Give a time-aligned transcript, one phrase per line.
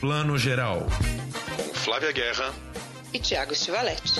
[0.00, 0.86] Plano Geral.
[1.54, 2.54] Com Flávia Guerra
[3.12, 4.18] e Tiago Stivaletti.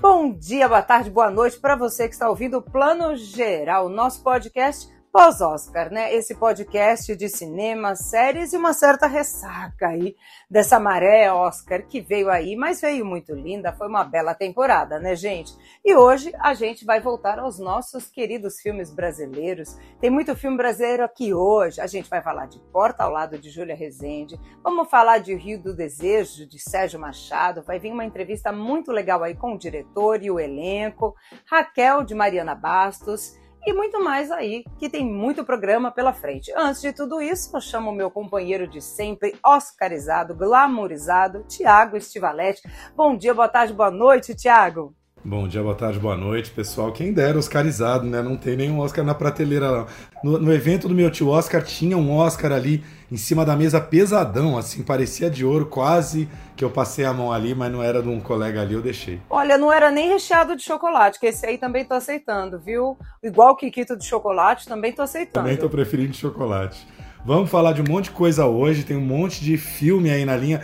[0.00, 4.22] Bom dia, boa tarde, boa noite para você que está ouvindo o Plano Geral, nosso
[4.22, 6.12] podcast pós-Oscar, né?
[6.12, 10.16] Esse podcast de cinema, séries e uma certa ressaca aí
[10.50, 15.14] dessa maré Oscar que veio aí, mas veio muito linda, foi uma bela temporada, né,
[15.14, 15.54] gente?
[15.84, 19.78] E hoje a gente vai voltar aos nossos queridos filmes brasileiros.
[20.00, 21.80] Tem muito filme brasileiro aqui hoje.
[21.80, 25.62] A gente vai falar de Porta ao Lado de Júlia Rezende, vamos falar de Rio
[25.62, 30.24] do Desejo de Sérgio Machado, vai vir uma entrevista muito legal aí com o diretor
[30.24, 31.14] e o elenco,
[31.46, 36.52] Raquel de Mariana Bastos e muito mais aí, que tem muito programa pela frente.
[36.56, 42.62] Antes de tudo isso, eu chamo o meu companheiro de sempre, oscarizado, glamourizado, Tiago Estivaletti.
[42.94, 44.94] Bom dia, boa tarde, boa noite, Tiago.
[45.26, 46.92] Bom dia, boa tarde, boa noite, pessoal.
[46.92, 48.20] Quem dera, Oscarizado, né?
[48.20, 49.86] Não tem nenhum Oscar na prateleira, não.
[50.22, 53.80] No, no, evento do meu tio Oscar, tinha um Oscar ali em cima da mesa
[53.80, 58.02] pesadão, assim, parecia de ouro, quase que eu passei a mão ali, mas não era
[58.02, 59.18] de um colega ali, eu deixei.
[59.30, 62.98] Olha, não era nem recheado de chocolate, que esse aí também tô aceitando, viu?
[63.22, 65.46] Igual o Kikito de chocolate, também tô aceitando.
[65.46, 66.86] Também tô preferindo chocolate.
[67.26, 70.36] Vamos falar de um monte de coisa hoje, tem um monte de filme aí na
[70.36, 70.60] linha.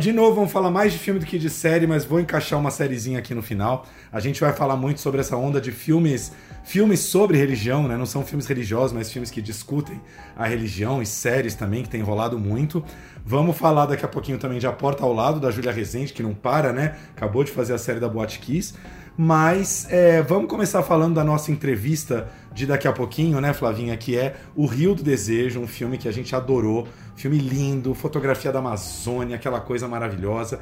[0.00, 2.70] De novo, vamos falar mais de filme do que de série, mas vou encaixar uma
[2.70, 3.84] sériezinha aqui no final.
[4.10, 6.32] A gente vai falar muito sobre essa onda de filmes,
[6.64, 7.94] filmes sobre religião, né?
[7.94, 10.00] Não são filmes religiosos, mas filmes que discutem
[10.34, 12.82] a religião e séries também, que tem rolado muito.
[13.22, 16.22] Vamos falar daqui a pouquinho também de A Porta ao Lado, da Júlia Rezende, que
[16.22, 16.96] não para, né?
[17.14, 18.72] Acabou de fazer a série da Boate Kiss.
[19.20, 23.96] Mas é, vamos começar falando da nossa entrevista de daqui a pouquinho, né, Flavinha?
[23.96, 26.86] Que é O Rio do Desejo, um filme que a gente adorou.
[27.16, 30.60] Filme lindo, fotografia da Amazônia, aquela coisa maravilhosa.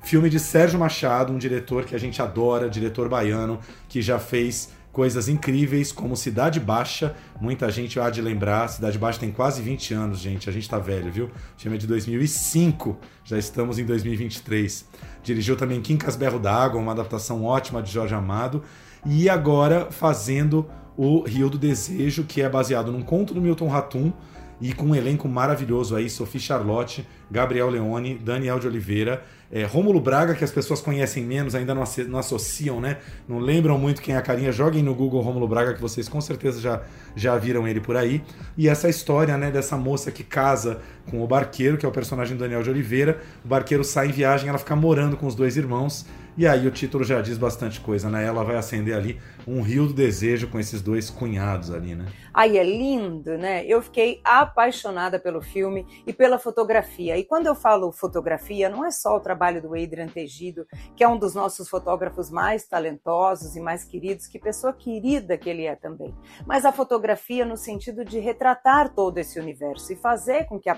[0.00, 4.70] Filme de Sérgio Machado, um diretor que a gente adora, diretor baiano, que já fez
[4.92, 7.16] coisas incríveis como Cidade Baixa.
[7.40, 10.48] Muita gente há de lembrar, Cidade Baixa tem quase 20 anos, gente.
[10.48, 11.26] A gente tá velho, viu?
[11.26, 14.84] O filme de 2005, já estamos em 2023.
[15.22, 18.62] Dirigiu também Quincas Berro d'Água, uma adaptação ótima de Jorge Amado.
[19.06, 24.12] E agora fazendo o Rio do Desejo, que é baseado num conto do Milton Ratum,
[24.60, 30.00] e com um elenco maravilhoso aí, Sophie Charlotte, Gabriel Leone, Daniel de Oliveira, é, Rômulo
[30.00, 32.96] Braga, que as pessoas conhecem menos, ainda não, não, associam, né?
[33.28, 36.22] Não lembram muito quem é a carinha, joguem no Google Rômulo Braga, que vocês com
[36.22, 36.80] certeza já,
[37.14, 38.22] já viram ele por aí.
[38.56, 40.80] E essa história, né, dessa moça que casa
[41.10, 43.20] com o barqueiro, que é o personagem do Daniel de Oliveira.
[43.44, 46.06] O barqueiro sai em viagem, ela fica morando com os dois irmãos.
[46.34, 48.24] E aí o título já diz bastante coisa, né?
[48.24, 52.06] Ela vai acender ali um rio do desejo com esses dois cunhados ali, né?
[52.32, 53.66] Aí é lindo, né?
[53.66, 57.18] Eu fiquei apaixonada pelo filme e pela fotografia.
[57.18, 61.08] E quando eu falo fotografia, não é só o trabalho do Adrian Tegido, que é
[61.08, 65.76] um dos nossos fotógrafos mais talentosos e mais queridos, que pessoa querida que ele é
[65.76, 66.14] também.
[66.46, 70.74] Mas a fotografia no sentido de retratar todo esse universo e fazer com que a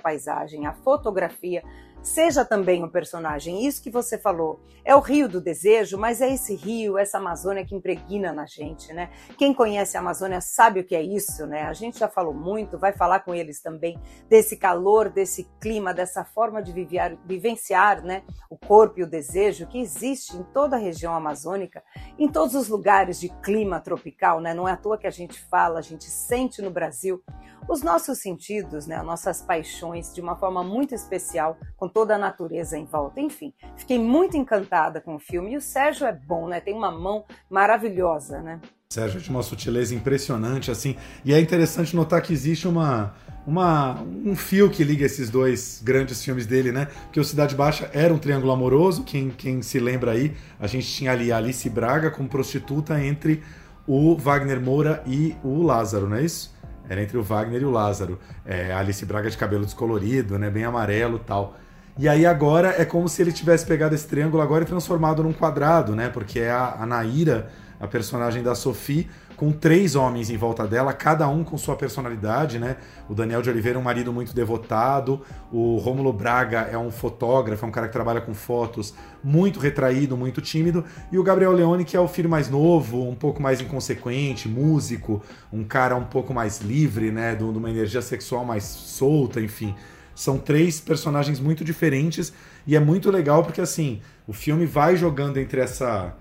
[0.67, 1.63] a fotografia,
[2.05, 3.67] seja também um personagem.
[3.67, 7.65] Isso que você falou é o rio do desejo, mas é esse rio, essa Amazônia
[7.65, 9.11] que impregna na gente, né?
[9.39, 11.63] Quem conhece a Amazônia sabe o que é isso, né?
[11.63, 13.99] A gente já falou muito, vai falar com eles também
[14.29, 18.23] desse calor, desse clima, dessa forma de viver, vivenciar, né?
[18.51, 21.83] O corpo e o desejo que existe em toda a região amazônica,
[22.19, 24.53] em todos os lugares de clima tropical, né?
[24.53, 27.23] Não é à toa que a gente fala, a gente sente no Brasil
[27.67, 28.97] os nossos sentidos, né?
[28.97, 33.21] As nossas paixões de uma forma muito especial, com toda a natureza em volta.
[33.21, 35.53] Enfim, fiquei muito encantada com o filme.
[35.53, 36.61] E o Sérgio é bom, né?
[36.61, 38.61] Tem uma mão maravilhosa, né?
[38.93, 40.97] Sérgio tem uma sutileza impressionante, assim.
[41.25, 43.15] E é interessante notar que existe uma,
[43.47, 46.87] uma, um fio que liga esses dois grandes filmes dele, né?
[47.05, 50.87] Porque o Cidade Baixa era um triângulo amoroso, quem, quem se lembra aí, a gente
[50.87, 53.43] tinha ali a Alice Braga como prostituta entre
[53.87, 56.55] o Wagner Moura e o Lázaro, não é isso?
[56.89, 58.19] Era entre o Wagner e o Lázaro.
[58.45, 60.51] É, Alice Braga de cabelo descolorido, né?
[60.51, 61.57] Bem amarelo tal.
[61.97, 65.33] E aí agora é como se ele tivesse pegado esse triângulo agora e transformado num
[65.33, 66.09] quadrado, né?
[66.09, 70.93] Porque é a, a Naira, a personagem da Sophie, com três homens em volta dela,
[70.93, 72.79] cada um com sua personalidade, né?
[73.09, 77.65] O Daniel de Oliveira é um marido muito devotado, o Rômulo Braga é um fotógrafo,
[77.65, 78.93] é um cara que trabalha com fotos,
[79.23, 83.15] muito retraído, muito tímido, e o Gabriel Leone, que é o filho mais novo, um
[83.15, 87.37] pouco mais inconsequente, músico, um cara um pouco mais livre, né?
[87.37, 89.77] De uma energia sexual mais solta, enfim.
[90.15, 92.33] São três personagens muito diferentes
[92.67, 96.15] e é muito legal porque assim, o filme vai jogando entre essa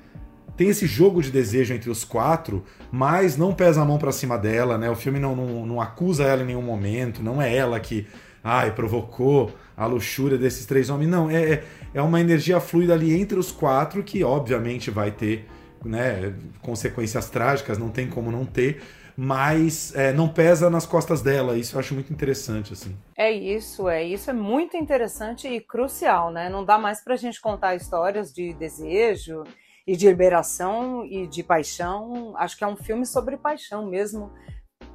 [0.55, 4.37] tem esse jogo de desejo entre os quatro, mas não pesa a mão para cima
[4.37, 4.87] dela, né?
[4.87, 8.05] O filme não, não, não, acusa ela em nenhum momento, não é ela que
[8.43, 11.09] ai, provocou a luxúria desses três homens.
[11.09, 11.63] Não, é, é,
[11.95, 15.47] é uma energia fluida ali entre os quatro que, obviamente, vai ter
[15.83, 18.81] né, consequências trágicas, não tem como não ter
[19.15, 21.57] mas é, não pesa nas costas dela.
[21.57, 22.95] Isso eu acho muito interessante, assim.
[23.15, 26.49] É isso, é isso é muito interessante e crucial, né?
[26.49, 29.43] Não dá mais para a gente contar histórias de desejo
[29.85, 32.33] e de liberação e de paixão.
[32.37, 34.31] Acho que é um filme sobre paixão mesmo,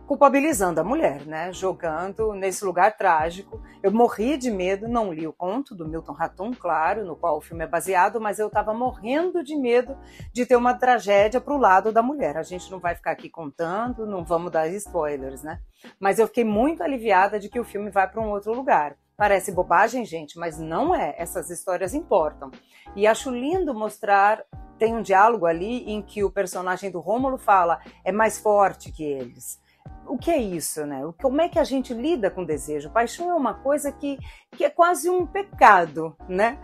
[0.09, 1.53] culpabilizando a mulher, né?
[1.53, 3.61] Jogando nesse lugar trágico.
[3.83, 7.43] Eu morri de medo, não li o conto do Milton Ratum, claro, no qual o
[7.43, 9.99] filme é baseado, mas eu estava morrendo de medo
[10.33, 12.39] de ter uma tragédia para o lado da mulher.
[12.39, 15.61] A gente não vai ficar aqui contando, não vamos dar spoilers, né?
[16.01, 18.97] Mas eu fiquei muito aliviada de que o filme vai para um outro lugar.
[19.15, 21.15] Parece bobagem, gente, mas não é.
[21.19, 22.51] Essas histórias importam.
[22.97, 24.43] E acho lindo mostrar.
[24.79, 29.03] Tem um diálogo ali em que o personagem do Rômulo fala: é mais forte que
[29.05, 29.61] eles
[30.07, 31.01] o que é isso, né?
[31.21, 32.91] Como é que a gente lida com desejo?
[32.91, 34.19] Paixão é uma coisa que,
[34.53, 36.59] que é quase um pecado, né?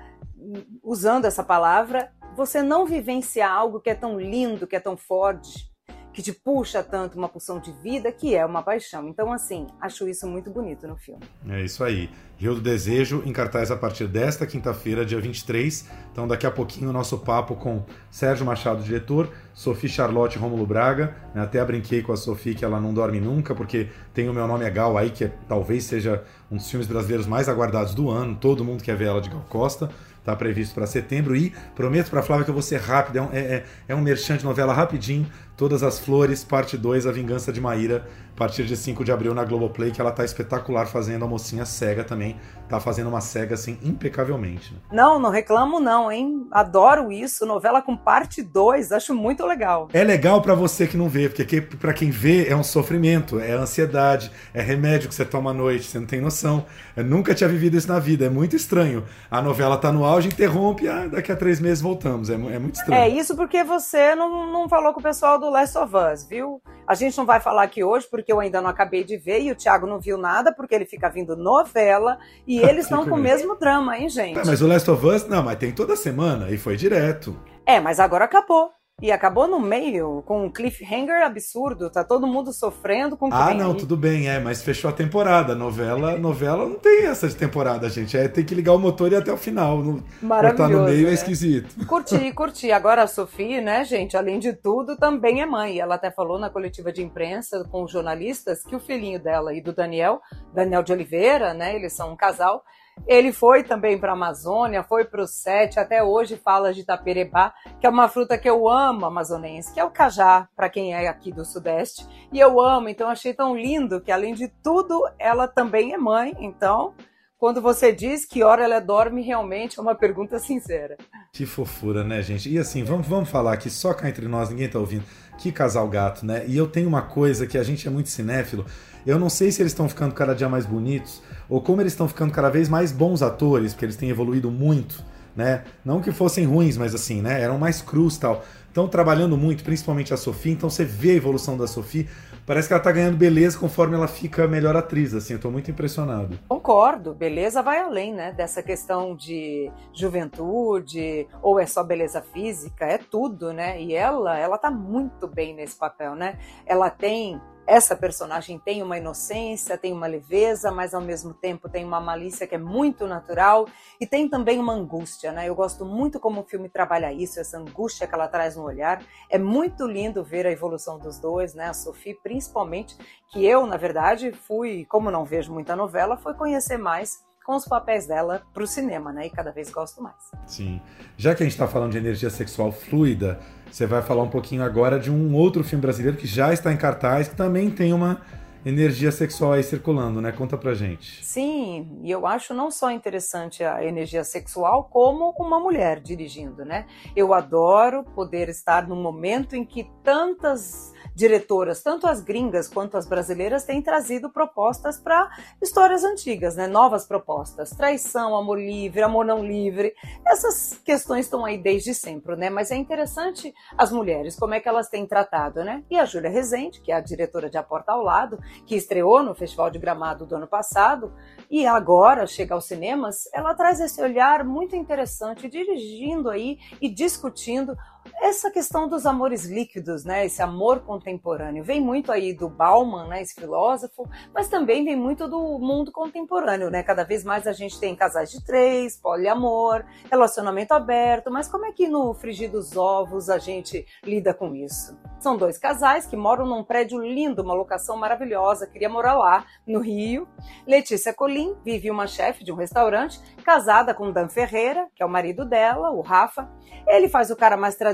[0.83, 5.71] Usando essa palavra, você não vivencia algo que é tão lindo, que é tão forte,
[6.15, 9.09] que te puxa tanto uma pulsão de vida, que é uma paixão.
[9.09, 11.25] Então, assim, acho isso muito bonito no filme.
[11.49, 12.09] É isso aí.
[12.39, 15.89] Rio do Desejo em cartaz a partir desta quinta-feira, dia 23.
[16.13, 21.17] Então, daqui a pouquinho, o nosso papo com Sérgio Machado, diretor, Sophie Charlotte Rômulo Braga.
[21.35, 21.43] Né?
[21.43, 24.65] Até brinquei com a Sophie que ela não dorme nunca, porque tem o meu nome
[24.65, 28.37] é Gal aí, que é, talvez seja um dos filmes brasileiros mais aguardados do ano.
[28.37, 29.91] Todo mundo quer ver ela de Gal Costa.
[30.25, 33.19] Está previsto para setembro e prometo para Flávia que eu vou ser rápido.
[33.19, 35.27] É um, é, é, é um merchan de novela rapidinho.
[35.57, 39.33] Todas as Flores, parte 2, A Vingança de Maíra, a partir de 5 de abril
[39.33, 42.37] na Globoplay, que ela tá espetacular fazendo a mocinha cega também.
[42.69, 44.73] Tá fazendo uma cega assim impecavelmente.
[44.73, 44.81] Né?
[44.91, 46.49] Não, não reclamo não, hein?
[46.51, 49.89] Adoro isso, novela com parte 2, acho muito legal.
[49.93, 53.53] É legal para você que não vê, porque para quem vê é um sofrimento, é
[53.53, 56.65] ansiedade, é remédio que você toma à noite, você não tem noção.
[56.97, 59.05] Eu nunca tinha vivido isso na vida, é muito estranho.
[59.31, 62.77] A novela tá no auge, interrompe, ah, daqui a três meses voltamos, é, é muito
[62.77, 63.01] estranho.
[63.01, 66.63] É isso porque você não, não falou com o pessoal do Last of Us, viu?
[66.87, 69.51] A gente não vai falar aqui hoje porque eu ainda não acabei de ver e
[69.51, 73.19] o Thiago não viu nada porque ele fica vindo novela e eles estão com o
[73.19, 74.45] mesmo drama, hein, gente?
[74.45, 77.37] Mas o Last of Us, não, mas tem toda semana e foi direto.
[77.67, 78.71] É, mas agora acabou.
[79.03, 83.53] E acabou no meio, com um cliffhanger absurdo, tá todo mundo sofrendo com o Ah,
[83.53, 83.77] não, aí.
[83.77, 85.53] tudo bem, é, mas fechou a temporada.
[85.53, 88.17] Novela, novela não tem essa de temporada, gente.
[88.17, 89.79] É tem que ligar o motor e ir até o final.
[90.23, 90.57] Maravilhoso.
[90.57, 91.85] Cortar no meio é, é esquisito.
[91.87, 92.71] Curti, curti.
[92.71, 95.81] Agora a Sofia, né, gente, além de tudo, também é mãe.
[95.81, 99.61] Ela até falou na coletiva de imprensa com os jornalistas que o filhinho dela e
[99.61, 100.21] do Daniel,
[100.55, 102.63] Daniel de Oliveira, né, eles são um casal,
[103.07, 107.53] ele foi também para a Amazônia, foi para o Sete, até hoje fala de taperebá,
[107.81, 111.09] que é uma fruta que eu amo amazonense, que é o cajá, para quem é
[111.09, 112.07] aqui do Sudeste.
[112.33, 116.35] E eu amo, então achei tão lindo que, além de tudo, ela também é mãe.
[116.39, 116.95] Então,
[117.37, 120.97] quando você diz que hora ela dorme, realmente é uma pergunta sincera.
[121.31, 122.51] Que fofura, né, gente?
[122.51, 125.05] E assim, vamos, vamos falar aqui, só cá entre nós, ninguém tá ouvindo.
[125.37, 126.45] Que casal gato, né?
[126.47, 128.65] E eu tenho uma coisa que a gente é muito cinéfilo.
[129.07, 132.09] Eu não sei se eles estão ficando cada dia mais bonitos ou como eles estão
[132.09, 135.05] ficando cada vez mais bons atores, porque eles têm evoluído muito,
[135.37, 135.65] né?
[135.85, 137.43] Não que fossem ruins, mas assim, né?
[137.43, 138.43] Eram mais crus tal.
[138.67, 142.09] Estão trabalhando muito, principalmente a Sophie, então você vê a evolução da Sophie.
[142.47, 145.71] Parece que ela tá ganhando beleza conforme ela fica melhor atriz, assim, eu tô muito
[145.71, 146.39] impressionado.
[146.49, 152.99] Concordo, beleza vai além, né, dessa questão de juventude, ou é só beleza física, é
[152.99, 156.37] tudo, né, e ela, ela tá muito bem nesse papel, né,
[156.67, 161.85] ela tem essa personagem tem uma inocência, tem uma leveza, mas ao mesmo tempo tem
[161.85, 163.67] uma malícia que é muito natural
[164.01, 165.49] e tem também uma angústia, né?
[165.49, 169.03] Eu gosto muito como o filme trabalha isso, essa angústia que ela traz no olhar.
[169.31, 171.69] É muito lindo ver a evolução dos dois, né?
[171.69, 172.97] A Sophie, principalmente,
[173.33, 177.67] que eu, na verdade, fui, como não vejo muita novela, foi conhecer mais com os
[177.67, 179.27] papéis dela para o cinema, né?
[179.27, 180.17] E cada vez gosto mais.
[180.47, 180.81] Sim.
[181.17, 183.39] Já que a gente está falando de energia sexual fluida,
[183.75, 186.77] você vai falar um pouquinho agora de um outro filme brasileiro que já está em
[186.77, 188.21] cartaz, que também tem uma
[188.65, 190.31] energia sexual aí circulando, né?
[190.31, 191.25] Conta pra gente.
[191.25, 196.87] Sim, e eu acho não só interessante a energia sexual, como uma mulher dirigindo, né?
[197.17, 203.07] Eu adoro poder estar no momento em que tantas diretoras, tanto as gringas quanto as
[203.07, 205.31] brasileiras, têm trazido propostas para
[205.63, 206.67] histórias antigas, né?
[206.67, 207.71] Novas propostas.
[207.71, 209.95] Traição, amor livre, amor não livre.
[210.27, 212.51] Essas questões estão aí desde sempre, né?
[212.51, 215.85] Mas é interessante as mulheres, como é que elas têm tratado, né?
[215.91, 219.23] E a Júlia Rezende, que é a diretora de A Porta ao Lado, que estreou
[219.23, 221.13] no Festival de Gramado do ano passado,
[221.51, 227.77] e agora chega aos cinemas, ela traz esse olhar muito interessante, dirigindo aí e discutindo
[228.21, 230.27] essa questão dos amores líquidos, né?
[230.27, 233.23] Esse amor contemporâneo vem muito aí do Bauman, né?
[233.23, 236.83] Esse filósofo, mas também vem muito do mundo contemporâneo, né?
[236.83, 241.73] Cada vez mais a gente tem casais de três, poliamor, relacionamento aberto, mas como é
[241.73, 244.99] que no frigir dos ovos a gente lida com isso?
[245.21, 249.81] São dois casais que moram num prédio lindo, uma locação maravilhosa, queria morar lá, no
[249.81, 250.29] Rio.
[250.67, 255.09] Letícia Colim vive uma chefe de um restaurante, casada com Dan Ferreira, que é o
[255.09, 256.51] marido dela, o Rafa.
[256.87, 257.94] Ele faz o cara mais tradicional,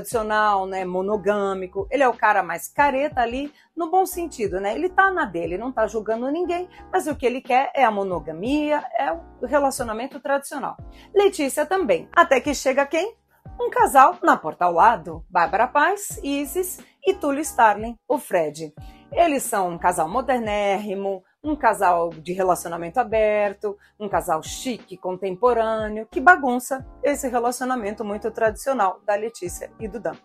[0.65, 1.87] né, monogâmico.
[1.89, 4.73] Ele é o cara mais careta ali, no bom sentido, né?
[4.75, 7.91] Ele tá na dele, não tá julgando ninguém, mas o que ele quer é a
[7.91, 10.77] monogamia, é o relacionamento tradicional.
[11.13, 12.07] Letícia também.
[12.15, 13.15] Até que chega quem?
[13.59, 18.73] Um casal na porta ao lado, Bárbara Paz, Isis e Túlio Starling, o Fred.
[19.11, 26.21] Eles são um casal modernérrimo, um casal de relacionamento aberto, um casal chique, contemporâneo, que
[26.21, 30.15] bagunça esse relacionamento muito tradicional da Letícia e do Dan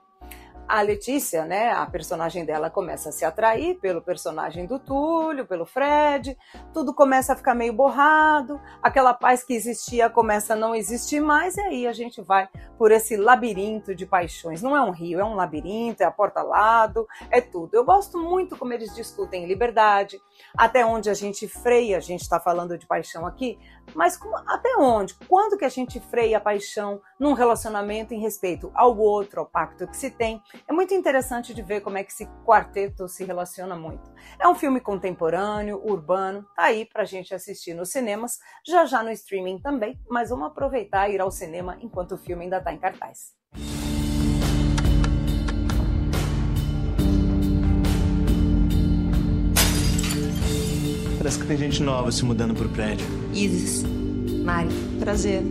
[0.69, 5.65] a Letícia, né, a personagem dela começa a se atrair pelo personagem do Túlio, pelo
[5.65, 6.37] Fred,
[6.73, 11.57] tudo começa a ficar meio borrado, aquela paz que existia começa a não existir mais,
[11.57, 14.63] e aí a gente vai por esse labirinto de paixões.
[14.63, 17.75] Não é um rio, é um labirinto, é a porta-lado, é tudo.
[17.75, 20.21] Eu gosto muito como eles discutem liberdade,
[20.57, 23.59] até onde a gente freia, a gente está falando de paixão aqui,
[23.95, 25.15] mas como, até onde?
[25.29, 29.87] Quando que a gente freia a paixão num relacionamento em respeito ao outro, ao pacto
[29.87, 30.43] que se tem?
[30.69, 34.11] É muito interessante de ver como é que esse quarteto se relaciona muito.
[34.39, 39.11] É um filme contemporâneo, urbano, tá aí pra gente assistir nos cinemas, já já no
[39.11, 42.79] streaming também, mas vamos aproveitar e ir ao cinema enquanto o filme ainda tá em
[42.79, 43.35] cartaz.
[51.27, 53.05] Parece que tem gente nova se mudando pro prédio.
[53.33, 53.83] Isis.
[54.45, 54.69] Mari.
[55.01, 55.43] Prazer.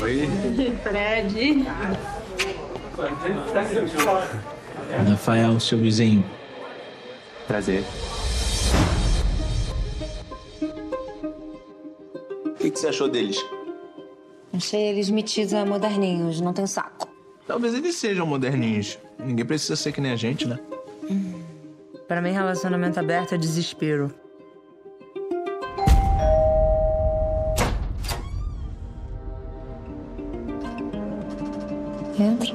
[0.00, 0.30] Oi.
[0.82, 1.66] Fred.
[5.10, 6.24] Rafael, seu vizinho.
[7.46, 7.84] Prazer.
[12.46, 13.44] O que, que você achou deles?
[14.54, 17.06] Achei eles metidos a moderninhos, não tem saco.
[17.46, 18.98] Talvez eles sejam moderninhos.
[19.18, 20.58] Ninguém precisa ser que nem a gente, né?
[22.12, 24.12] Pra mim, relacionamento aberto é desespero.
[32.20, 32.54] Entra.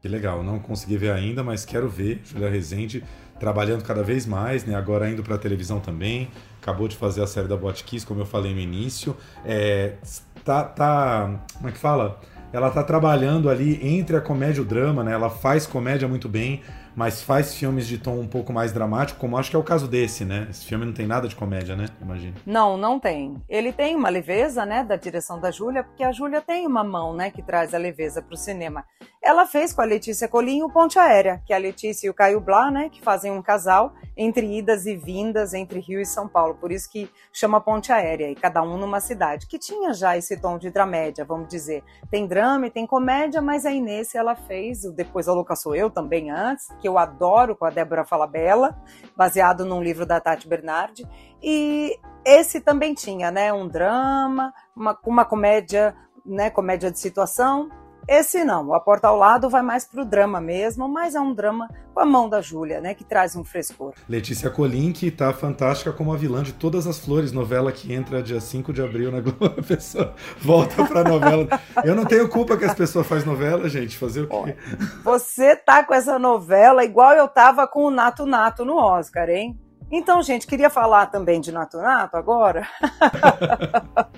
[0.00, 2.22] Que legal, não consegui ver ainda, mas quero ver.
[2.24, 3.04] Julia Rezende
[3.38, 4.74] trabalhando cada vez mais, né?
[4.74, 6.30] Agora indo para a televisão também.
[6.62, 9.14] Acabou de fazer a série da Botkiss, como eu falei no início.
[9.44, 9.96] É,
[10.42, 12.18] tá, tá, como é que fala?
[12.54, 15.10] Ela tá trabalhando ali entre a comédia e o drama, né?
[15.10, 16.62] Ela faz comédia muito bem,
[16.94, 19.88] mas faz filmes de tom um pouco mais dramático, como acho que é o caso
[19.88, 20.46] desse, né?
[20.50, 21.86] Esse filme não tem nada de comédia, né?
[22.00, 22.34] Imagino.
[22.46, 23.42] Não, não tem.
[23.48, 27.14] Ele tem uma leveza, né, da direção da Júlia, porque a Júlia tem uma mão,
[27.14, 28.84] né, que traz a leveza para o cinema.
[29.22, 32.40] Ela fez com a Letícia Colim o Ponte Aérea, que a Letícia e o Caio
[32.40, 36.54] Blá, né, que fazem um casal entre idas e vindas entre Rio e São Paulo,
[36.54, 40.36] por isso que chama Ponte Aérea, e cada um numa cidade, que tinha já esse
[40.36, 41.82] tom de dramédia, vamos dizer.
[42.10, 45.74] Tem drama e tem comédia, mas aí nesse ela fez, o Depois a Louca Sou
[45.74, 48.76] Eu também antes, que eu adoro com a Débora Falabella,
[49.16, 51.08] baseado num livro da Tati Bernardi,
[51.42, 57.70] e esse também tinha, né, um drama, uma, uma comédia, né, comédia de situação,
[58.08, 61.34] esse não, o A Porta ao Lado vai mais pro drama mesmo, mas é um
[61.34, 63.94] drama com a mão da Júlia, né, que traz um frescor.
[64.08, 68.22] Letícia Colim, que tá fantástica como a vilã de Todas as Flores, novela que entra
[68.22, 69.44] dia 5 de abril na Globo.
[69.56, 71.46] A pessoa volta pra novela.
[71.84, 74.56] Eu não tenho culpa que as pessoas fazem novela, gente, fazer o quê?
[75.02, 79.58] Você tá com essa novela igual eu tava com o Nato Nato no Oscar, hein?
[79.90, 81.78] Então, gente, queria falar também de Nato
[82.12, 82.66] agora.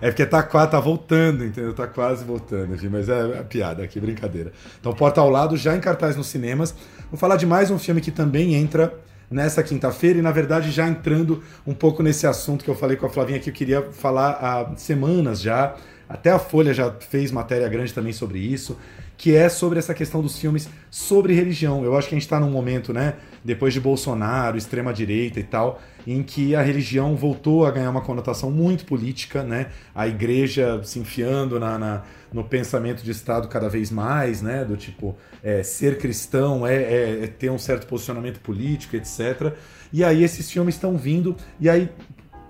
[0.00, 1.72] É porque tá, tá voltando, entendeu?
[1.72, 4.52] Tá quase voltando, enfim, mas é, é piada aqui, brincadeira.
[4.80, 6.74] Então, Porta ao Lado já em cartaz nos cinemas.
[7.08, 8.92] Vou falar de mais um filme que também entra
[9.30, 13.06] nessa quinta-feira e, na verdade, já entrando um pouco nesse assunto que eu falei com
[13.06, 15.76] a Flavinha que eu queria falar há semanas já.
[16.12, 18.78] Até a Folha já fez matéria grande também sobre isso,
[19.16, 21.84] que é sobre essa questão dos filmes sobre religião.
[21.84, 23.14] Eu acho que a gente está num momento, né,
[23.44, 28.50] depois de Bolsonaro, extrema-direita e tal, em que a religião voltou a ganhar uma conotação
[28.50, 29.68] muito política, né?
[29.94, 32.02] A igreja se enfiando na, na-
[32.32, 34.64] no pensamento de Estado cada vez mais, né?
[34.64, 39.52] Do tipo, é, ser cristão é, é- é ter um certo posicionamento político, etc.
[39.92, 41.88] E aí esses filmes estão vindo, e aí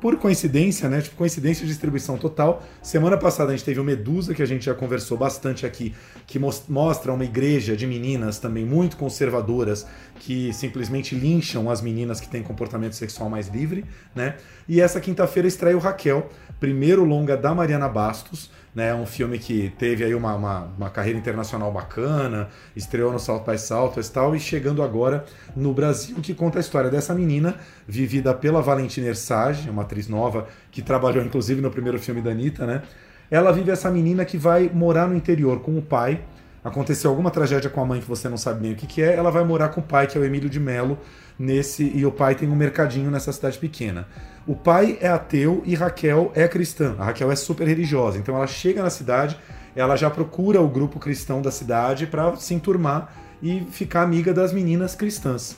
[0.02, 1.00] por coincidência, né?
[1.00, 2.60] Tipo, coincidência de distribuição total.
[2.82, 5.94] Semana passada a gente teve o Medusa, que a gente já conversou bastante aqui,
[6.26, 9.86] que mos- mostra uma igreja de meninas também muito conservadoras,
[10.18, 14.34] que simplesmente lincham as meninas que têm comportamento sexual mais livre, né?
[14.68, 16.28] E essa quinta-feira estreia o Raquel,
[16.58, 18.94] primeiro longa da Mariana Bastos, né?
[18.94, 23.58] Um filme que teve aí uma, uma, uma carreira internacional bacana, estreou no South by
[23.58, 25.24] Southwest e tal, e chegando agora
[25.54, 30.46] no Brasil, que conta a história dessa menina, vivida pela Valentina Ersage, uma atriz nova
[30.70, 32.82] que trabalhou inclusive no primeiro filme da Anitta, né?
[33.30, 36.22] Ela vive essa menina que vai morar no interior com o pai,
[36.62, 39.14] aconteceu alguma tragédia com a mãe que você não sabe nem o que, que é,
[39.14, 40.98] ela vai morar com o pai, que é o Emílio de Mello,
[41.38, 44.06] nesse e o pai tem um mercadinho nessa cidade pequena.
[44.46, 46.96] O pai é ateu e Raquel é cristã.
[46.98, 49.38] A Raquel é super religiosa, então ela chega na cidade,
[49.74, 53.12] ela já procura o grupo cristão da cidade para se enturmar
[53.42, 55.56] e ficar amiga das meninas cristãs.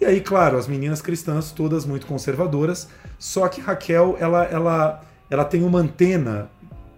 [0.00, 5.44] E aí, claro, as meninas cristãs todas muito conservadoras, só que Raquel, ela ela ela
[5.44, 6.50] tem uma antena,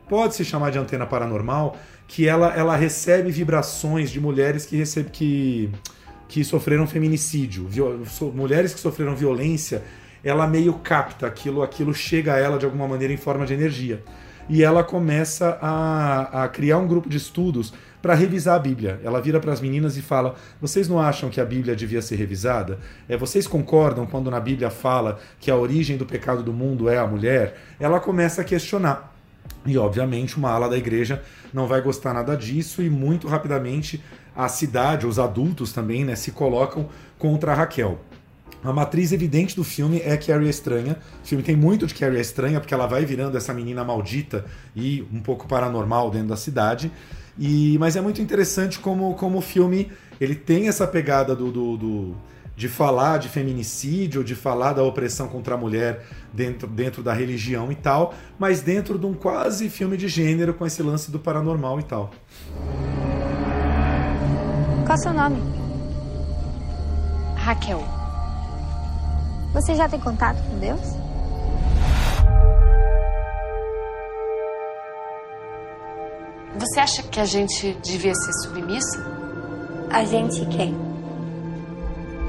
[0.09, 1.77] pode se chamar de antena paranormal,
[2.09, 5.71] que ela, ela recebe vibrações de mulheres que, recebe, que,
[6.33, 7.69] que sofreram feminicídio,
[8.33, 9.83] mulheres que sofreram violência,
[10.25, 14.03] ela meio capta aquilo, aquilo chega a ela de alguma maneira em forma de energia.
[14.49, 18.99] E ela começa a, a criar um grupo de estudos para revisar a Bíblia.
[19.05, 22.17] Ela vira para as meninas e fala: Vocês não acham que a Bíblia devia ser
[22.17, 22.79] revisada?
[23.07, 26.97] É, vocês concordam quando na Bíblia fala que a origem do pecado do mundo é
[26.97, 27.59] a mulher?
[27.79, 29.15] Ela começa a questionar.
[29.67, 31.23] E, obviamente, uma ala da igreja
[31.53, 34.03] não vai gostar nada disso, e muito rapidamente
[34.35, 37.99] a cidade, os adultos também, né, se colocam contra a Raquel.
[38.65, 40.97] A matriz evidente do filme é Carrie Estranha.
[41.23, 45.05] O filme tem muito de Carrie Estranha, porque ela vai virando essa menina maldita e
[45.13, 46.93] um pouco paranormal dentro da cidade.
[47.37, 51.77] E, mas é muito interessante como, como o filme ele tem essa pegada do, do,
[51.77, 52.17] do
[52.57, 57.73] de falar de feminicídio, de falar da opressão contra a mulher dentro, dentro da religião
[57.73, 61.81] e tal, mas dentro de um quase filme de gênero com esse lance do paranormal
[61.81, 62.13] e tal.
[64.85, 65.41] Qual é o seu nome?
[67.37, 67.83] Raquel.
[69.53, 70.81] Você já tem contato com Deus?
[76.59, 79.05] Você acha que a gente devia ser submissa?
[79.91, 80.75] A gente quem?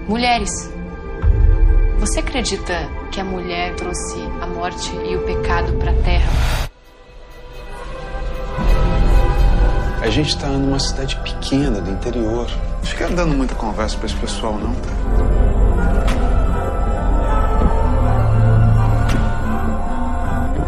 [0.07, 0.51] Mulheres.
[2.00, 2.74] Você acredita
[3.12, 6.62] que a mulher trouxe a morte e o pecado para a terra?
[10.04, 12.46] A gente está numa cidade pequena do interior.
[12.76, 14.89] Não fica dando muita conversa para esse pessoal, não, tá?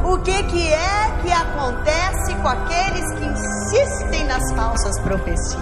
[0.09, 5.61] O que, que é que acontece com aqueles que insistem nas falsas profecias?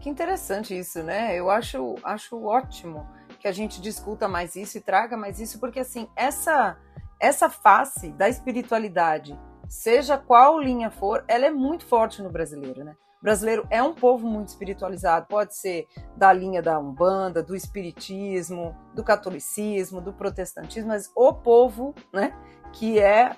[0.00, 1.38] Que interessante isso, né?
[1.38, 5.78] Eu acho, acho ótimo que a gente discuta mais isso e traga mais isso, porque
[5.78, 6.76] assim, essa
[7.20, 12.96] essa face da espiritualidade, seja qual linha for, ela é muito forte no brasileiro, né?
[13.20, 18.76] O brasileiro é um povo muito espiritualizado, pode ser da linha da Umbanda, do espiritismo,
[18.94, 22.32] do catolicismo, do protestantismo, mas o povo, né,
[22.72, 23.36] que é,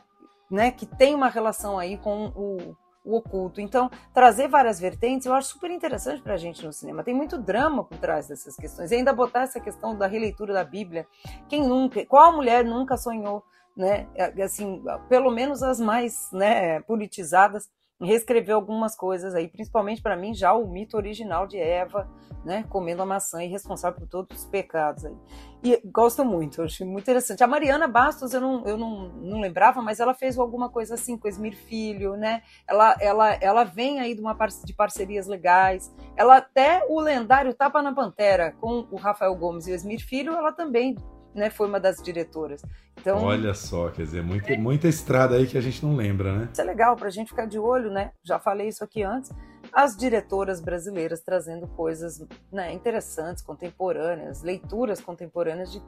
[0.51, 3.61] né, que tem uma relação aí com o o oculto.
[3.61, 7.03] Então, trazer várias vertentes eu acho super interessante para a gente no cinema.
[7.03, 8.91] Tem muito drama por trás dessas questões.
[8.91, 11.07] E ainda botar essa questão da releitura da Bíblia.
[11.49, 13.43] Quem nunca, qual mulher nunca sonhou,
[13.77, 14.07] né?
[14.43, 17.69] Assim, pelo menos as mais, né, politizadas
[18.01, 22.09] reescrever algumas coisas aí, principalmente para mim já o mito original de Eva,
[22.45, 25.15] né, comendo a maçã e responsável por todos os pecados aí.
[25.63, 27.45] E gosto muito, achei muito interessante.
[27.45, 31.19] A Mariana Bastos eu não, eu não, não lembrava, mas ela fez alguma coisa assim
[31.19, 32.43] com Esmir Filho, né?
[32.67, 35.95] Ela, ela, ela vem aí de uma par de parcerias legais.
[36.17, 40.33] Ela até o lendário Tapa na Pantera com o Rafael Gomes e o Esmir Filho,
[40.33, 40.97] ela também
[41.35, 42.63] né, foi uma das diretoras.
[42.99, 46.49] Então, Olha só, quer dizer, muita, muita estrada aí que a gente não lembra, né?
[46.53, 48.13] Isso é legal para a gente ficar de olho, né?
[48.23, 49.33] Já falei isso aqui antes.
[49.73, 55.83] As diretoras brasileiras trazendo coisas né, interessantes, contemporâneas, leituras contemporâneas de,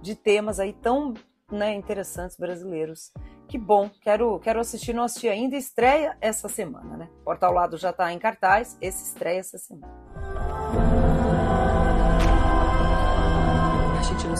[0.00, 1.14] de temas aí tão
[1.50, 3.12] né, interessantes brasileiros.
[3.48, 7.08] Que bom, quero, quero assistir, não assisti ainda, estreia essa semana, né?
[7.24, 10.21] Portal Lado já está em cartaz, esse estreia essa semana.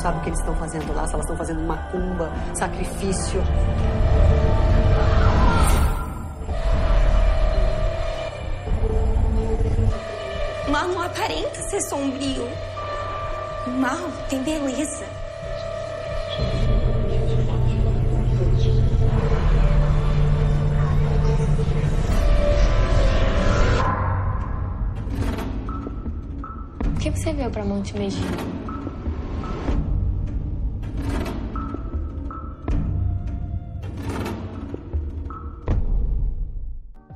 [0.03, 3.41] Sabe o que eles estão fazendo lá, se elas estão fazendo macumba, sacrifício.
[10.69, 12.49] Mal não aparenta ser sombrio.
[13.79, 15.07] Mal tem beleza.
[26.83, 28.62] Por que você veio pra Monte Megino?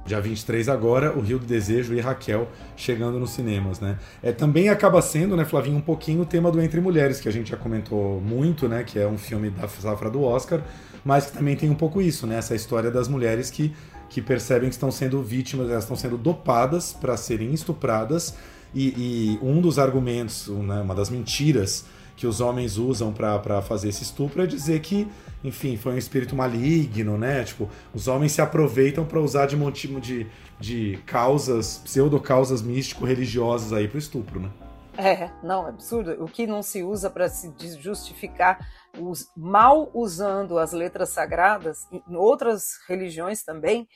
[0.07, 3.99] Dia 23 agora, o Rio do Desejo e Raquel chegando nos cinemas, né?
[4.23, 7.33] É, também acaba sendo, né, Flavinho, um pouquinho o tema do Entre Mulheres, que a
[7.33, 8.85] gente já comentou muito, né?
[8.85, 10.62] Que é um filme da safra do Oscar,
[11.05, 12.37] mas que também tem um pouco isso, né?
[12.37, 13.75] Essa história das mulheres que,
[14.09, 18.35] que percebem que estão sendo vítimas, elas estão sendo dopadas para serem estupradas,
[18.75, 23.90] e, e, um dos argumentos, né, uma das mentiras que os homens usam para fazer
[23.90, 25.07] esse estupro é dizer que
[25.44, 27.44] enfim, foi um espírito maligno, né?
[27.44, 30.26] Tipo, os homens se aproveitam para usar de motivo de,
[30.59, 34.50] de causas, pseudo-causas místico-religiosas aí pro estupro, né?
[34.98, 36.24] É, não, é absurdo.
[36.24, 38.59] O que não se usa para se justificar
[38.98, 43.87] os, mal usando as letras sagradas, em outras religiões também,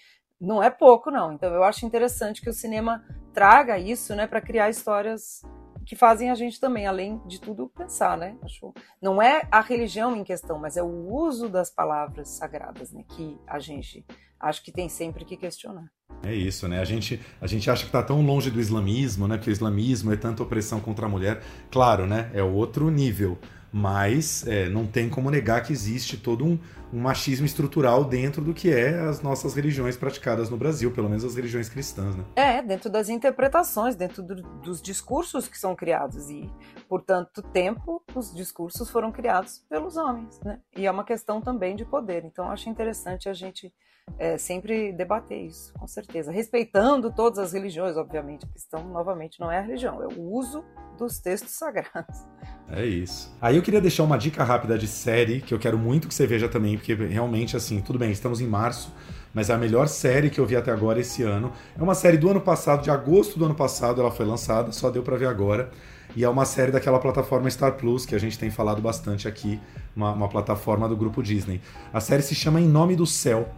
[0.41, 1.33] não é pouco, não.
[1.33, 3.03] Então eu acho interessante que o cinema
[3.33, 5.43] traga isso, né, para criar histórias
[5.85, 8.37] que fazem a gente também, além de tudo, pensar, né?
[8.43, 13.05] Acho, não é a religião em questão, mas é o uso das palavras sagradas, né?
[13.09, 14.05] Que a gente
[14.39, 15.91] acho que tem sempre que questionar.
[16.23, 16.81] É isso, né?
[16.81, 19.39] A gente, a gente acha que está tão longe do islamismo, né?
[19.39, 21.43] Que o islamismo é tanta opressão contra a mulher.
[21.71, 22.31] Claro, né?
[22.35, 23.39] É outro nível
[23.73, 26.59] mas é, não tem como negar que existe todo um,
[26.93, 31.25] um, machismo estrutural dentro do que é as nossas religiões praticadas no Brasil, pelo menos
[31.25, 32.25] as religiões cristãs, né?
[32.37, 36.51] É, dentro das interpretações, dentro do, dos discursos que são criados e
[36.89, 40.61] por tanto tempo os discursos foram criados pelos homens, né?
[40.77, 42.25] E é uma questão também de poder.
[42.25, 43.73] Então acho interessante a gente
[44.19, 48.45] é, sempre debater isso, com certeza, respeitando todas as religiões, obviamente.
[48.45, 50.65] A questão novamente não é a religião, é o uso
[50.99, 52.27] dos textos sagrados.
[52.73, 53.35] É isso.
[53.41, 56.27] Aí eu queria deixar uma dica rápida de série que eu quero muito que você
[56.27, 58.95] veja também, porque realmente, assim, tudo bem, estamos em março,
[59.35, 61.53] mas é a melhor série que eu vi até agora esse ano.
[61.79, 64.89] É uma série do ano passado, de agosto do ano passado, ela foi lançada, só
[64.89, 65.71] deu para ver agora.
[66.15, 69.61] E é uma série daquela plataforma Star Plus, que a gente tem falado bastante aqui,
[69.95, 71.61] uma, uma plataforma do grupo Disney.
[71.93, 73.49] A série se chama Em Nome do Céu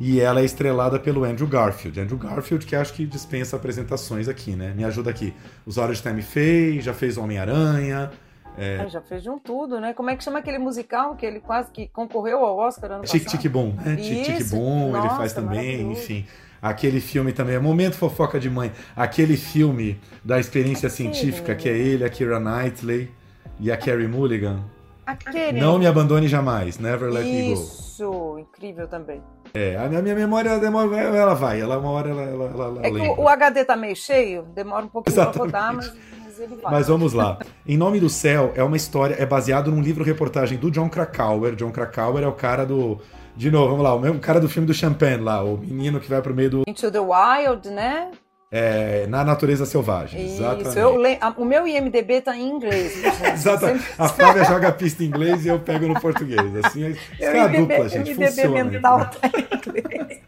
[0.00, 2.00] e ela é estrelada pelo Andrew Garfield.
[2.00, 4.72] Andrew Garfield, que acho que dispensa apresentações aqui, né?
[4.76, 5.32] Me ajuda aqui.
[5.64, 8.10] Os Olhos de Time fez, já fez Homem-Aranha.
[8.56, 8.86] É...
[8.88, 9.94] Já fez de um tudo, né?
[9.94, 13.26] Como é que chama aquele musical que ele quase que concorreu ao Oscar ano Tic
[13.26, 13.96] Tic Boom, né?
[13.96, 16.26] Tic Tic Boom, ele faz também, enfim.
[16.60, 18.70] Aquele filme também, é Momento Fofoca de Mãe.
[18.94, 21.12] Aquele filme da experiência aquele.
[21.12, 23.10] científica, que é ele, a Kira Knightley
[23.58, 24.64] e a Carrie Mulligan.
[25.04, 25.60] Aquele.
[25.60, 27.62] Não me abandone jamais, Never Let Isso, Me Go.
[27.62, 29.20] Isso, incrível também.
[29.54, 33.20] É, a minha memória demora, ela vai, ela uma hora ela, ela, ela É que
[33.20, 36.72] o, HD tá meio cheio, demora um pouquinho para rodar, mas, mas ele vai.
[36.72, 37.38] Mas vamos lá.
[37.66, 41.54] Em Nome do Céu é uma história, é baseado num livro reportagem do John Krakauer.
[41.54, 43.00] John Krakauer é o cara do
[43.34, 46.08] de novo, vamos lá, o mesmo cara do filme do Champagne lá, o menino que
[46.08, 48.10] vai pro meio do Into the Wild, né?
[48.54, 50.26] É, na natureza selvagem.
[50.26, 50.78] Isso, exatamente.
[50.78, 51.00] Eu,
[51.38, 53.02] o meu IMDB tá em inglês.
[53.32, 53.82] Exatamente.
[53.98, 56.38] A Flávia joga a pista em inglês e eu pego no português.
[56.62, 58.10] Assim, isso é a dupla, gente.
[58.10, 58.64] IMDB funciona.
[58.64, 60.20] mental tá em inglês.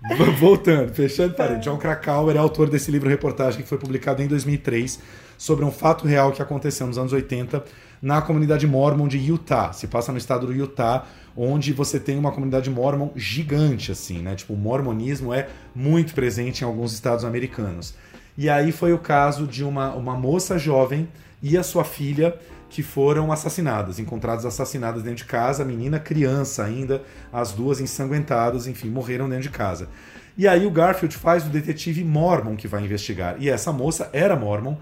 [0.38, 4.98] Voltando, fechando para John Krakauer é autor desse livro reportagem que foi publicado em 2003
[5.36, 7.62] sobre um fato real que aconteceu nos anos 80
[8.00, 9.74] na comunidade mormon de Utah.
[9.74, 14.34] Se passa no estado do Utah, onde você tem uma comunidade mormon gigante, assim, né?
[14.34, 17.94] Tipo, o mormonismo é muito presente em alguns estados americanos.
[18.38, 21.08] E aí foi o caso de uma, uma moça jovem
[21.42, 22.34] e a sua filha
[22.70, 27.02] que foram assassinadas, encontradas assassinadas dentro de casa, a menina criança ainda,
[27.32, 29.88] as duas ensanguentadas, enfim, morreram dentro de casa.
[30.38, 33.36] E aí o Garfield faz o detetive mormon que vai investigar.
[33.40, 34.76] E essa moça era mormon,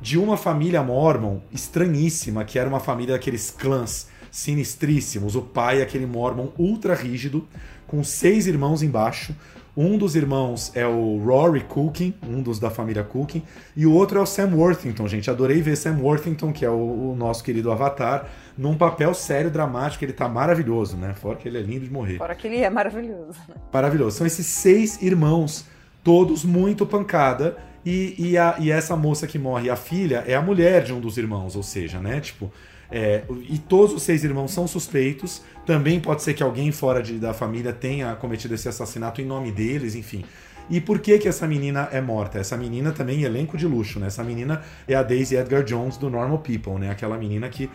[0.00, 5.36] de uma família mormon estranhíssima, que era uma família daqueles clãs sinistríssimos.
[5.36, 7.46] O pai é aquele mormon ultra rígido,
[7.86, 9.36] com seis irmãos embaixo.
[9.76, 13.42] Um dos irmãos é o Rory Cooking, um dos da família Cooking,
[13.76, 15.28] e o outro é o Sam Worthington, gente.
[15.28, 20.04] Adorei ver Sam Worthington, que é o, o nosso querido Avatar, num papel sério, dramático.
[20.04, 21.12] Ele tá maravilhoso, né?
[21.14, 22.18] Fora que ele é lindo de morrer.
[22.18, 23.38] Fora que ele é maravilhoso.
[23.72, 24.16] Maravilhoso.
[24.16, 25.64] São esses seis irmãos,
[26.04, 30.40] todos muito pancada, e, e, a, e essa moça que morre, a filha, é a
[30.40, 32.20] mulher de um dos irmãos, ou seja, né?
[32.20, 32.50] Tipo,
[32.96, 35.42] é, e todos os seis irmãos são suspeitos.
[35.66, 39.50] Também pode ser que alguém fora de, da família tenha cometido esse assassinato em nome
[39.50, 40.24] deles, enfim.
[40.70, 42.38] E por que que essa menina é morta?
[42.38, 44.06] Essa menina também é elenco de luxo, né?
[44.06, 46.88] Essa menina é a Daisy Edgar Jones do Normal People, né?
[46.88, 47.68] Aquela menina que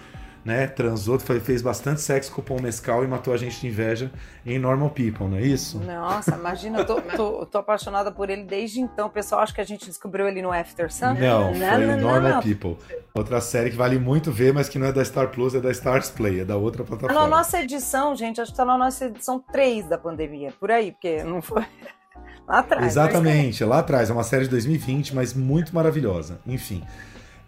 [0.44, 4.12] né, transou, fez bastante sexo com o Pão Mescal e matou a gente de inveja
[4.46, 5.80] em Normal People, não é isso?
[5.80, 9.08] Nossa, imagina, eu tô, tô, tô, apaixonada por ele desde então.
[9.08, 11.14] O pessoal acha que a gente descobriu ele no After Sun.
[11.14, 12.42] Não, não foi não, Normal não.
[12.42, 12.78] People.
[13.14, 15.72] Outra série que vale muito ver, mas que não é da Star Plus, é da
[15.72, 17.22] Stars Play, é da outra plataforma.
[17.22, 20.92] Na nossa edição, gente, acho que tá na nossa edição 3 da pandemia, por aí,
[20.92, 21.66] porque não foi...
[22.48, 22.88] Lá atrás.
[22.88, 24.10] Exatamente, lá atrás.
[24.10, 26.40] É uma série de 2020, mas muito maravilhosa.
[26.48, 26.84] Enfim.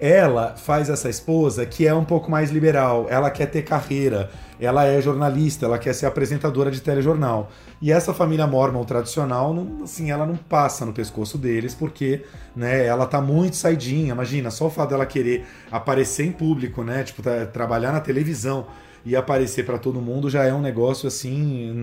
[0.01, 4.83] Ela faz essa esposa que é um pouco mais liberal, ela quer ter carreira, ela
[4.83, 7.51] é jornalista, ela quer ser apresentadora de telejornal.
[7.79, 12.83] E essa família mormon tradicional, não, assim, ela não passa no pescoço deles, porque né,
[12.83, 14.13] ela tá muito saidinha.
[14.13, 17.03] Imagina, só o fato dela querer aparecer em público, né?
[17.03, 18.65] Tipo, tá, trabalhar na televisão
[19.05, 21.75] e aparecer para todo mundo já é um negócio assim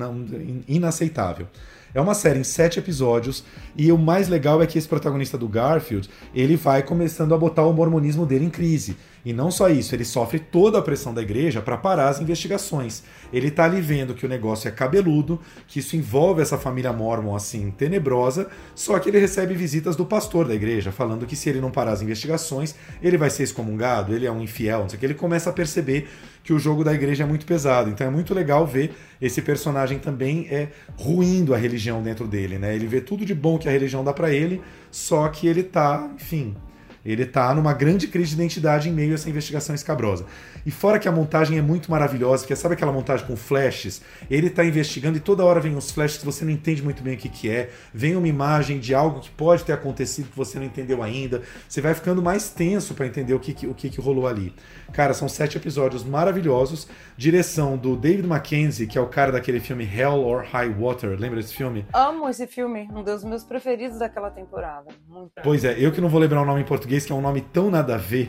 [0.66, 1.46] inaceitável.
[1.94, 3.44] É uma série em sete episódios
[3.76, 7.64] e o mais legal é que esse protagonista do Garfield ele vai começando a botar
[7.64, 8.96] o mormonismo dele em crise.
[9.28, 13.02] E não só isso, ele sofre toda a pressão da igreja para parar as investigações.
[13.30, 17.36] Ele tá ali vendo que o negócio é cabeludo, que isso envolve essa família mormon
[17.36, 21.60] assim tenebrosa, só que ele recebe visitas do pastor da igreja falando que se ele
[21.60, 25.00] não parar as investigações, ele vai ser excomungado, ele é um infiel, não sei o
[25.00, 25.04] que.
[25.04, 26.08] Ele começa a perceber
[26.42, 27.90] que o jogo da igreja é muito pesado.
[27.90, 32.74] Então é muito legal ver esse personagem também é ruindo a religião dentro dele, né?
[32.74, 36.10] Ele vê tudo de bom que a religião dá para ele, só que ele tá,
[36.14, 36.56] enfim,
[37.04, 40.26] ele tá numa grande crise de identidade em meio a essa investigação escabrosa.
[40.64, 44.02] E fora que a montagem é muito maravilhosa, que é, sabe aquela montagem com flashes?
[44.30, 47.14] Ele tá investigando e toda hora vem uns flashes que você não entende muito bem
[47.14, 47.70] o que, que é.
[47.92, 51.42] Vem uma imagem de algo que pode ter acontecido que você não entendeu ainda.
[51.68, 54.54] Você vai ficando mais tenso para entender o que, que, o que, que rolou ali.
[54.92, 56.88] Cara, são sete episódios maravilhosos.
[57.16, 61.18] Direção do David Mackenzie, que é o cara daquele filme Hell or High Water.
[61.18, 61.86] Lembra desse filme?
[61.92, 64.86] Amo esse filme, um dos meus preferidos daquela temporada.
[65.08, 67.20] Muito pois é, eu que não vou lembrar o nome em português, que é um
[67.20, 68.28] nome tão nada a ver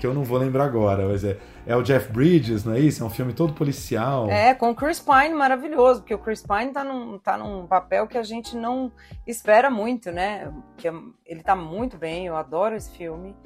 [0.00, 3.02] que eu não vou lembrar agora, mas é, é o Jeff Bridges, não é isso?
[3.02, 4.30] É um filme todo policial.
[4.30, 8.06] É, com o Chris Pine maravilhoso, porque o Chris Pine tá num, tá num papel
[8.06, 8.90] que a gente não
[9.26, 10.50] espera muito, né?
[10.78, 10.92] Que é,
[11.26, 13.36] ele tá muito bem, eu adoro esse filme.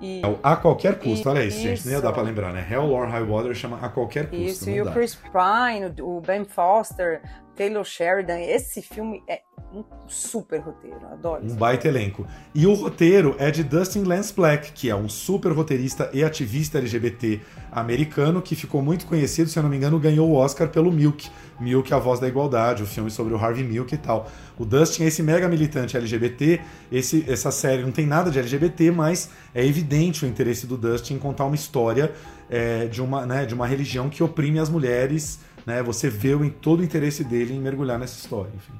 [0.00, 2.66] E, é a qualquer custo, olha isso, gente, nem dá pra lembrar, né?
[2.70, 4.44] Hell or High Water chama a qualquer custo.
[4.44, 4.90] Isso, e dá.
[4.90, 7.22] o Chris Pine, o Ben Foster,
[7.62, 11.44] Taylor Sheridan, esse filme é um super roteiro, adoro.
[11.44, 12.26] Um baita elenco.
[12.52, 16.78] E o roteiro é de Dustin Lance Black, que é um super roteirista e ativista
[16.78, 20.90] LGBT americano que ficou muito conhecido, se eu não me engano, ganhou o Oscar pelo
[20.90, 21.30] Milk.
[21.60, 24.28] Milk, a voz da igualdade, o filme sobre o Harvey Milk e tal.
[24.58, 28.90] O Dustin é esse mega militante LGBT, esse, essa série não tem nada de LGBT,
[28.90, 32.12] mas é evidente o interesse do Dustin em contar uma história
[32.50, 35.38] é, de, uma, né, de uma religião que oprime as mulheres.
[35.64, 38.50] Né, você vê em todo o interesse dele em mergulhar nessa história.
[38.54, 38.72] Enfim.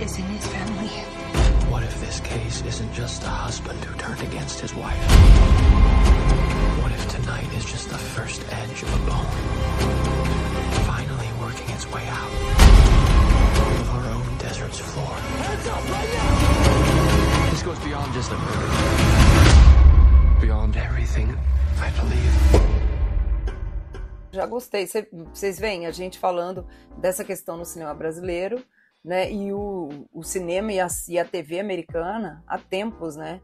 [0.00, 0.88] is in his family.
[1.70, 4.98] What if this case isn't just a husband who turned against his wife?
[6.82, 9.26] What if tonight is just the first edge of a bone?
[10.84, 12.32] Finally working its way out
[13.80, 15.14] of our own desert's floor.
[15.46, 17.50] Hands up right now!
[17.50, 18.70] This goes beyond just a murder.
[20.40, 21.36] Beyond everything
[21.80, 22.93] I believe.
[24.34, 24.86] Já gostei.
[25.32, 26.66] Vocês veem a gente falando
[26.98, 28.62] dessa questão no cinema brasileiro
[29.04, 29.30] né?
[29.30, 33.40] E o, o cinema e a, e a TV americana, há tempos, né?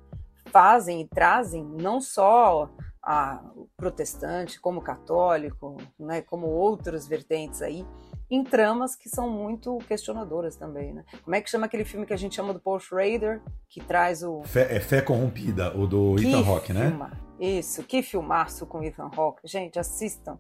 [0.47, 2.71] Fazem e trazem não só
[3.03, 6.23] a, o protestante, como católico, né?
[6.23, 7.87] Como outras vertentes aí,
[8.31, 11.05] em tramas que são muito questionadoras também, né?
[11.23, 14.23] Como é que chama aquele filme que a gente chama do Paul Schrader, que traz
[14.23, 14.43] o...
[14.45, 17.11] Fé, é Fé Corrompida, o do que Ethan Hawke, né?
[17.39, 19.43] Isso, que filmaço com Ethan Hawke.
[19.45, 20.39] Gente, assistam.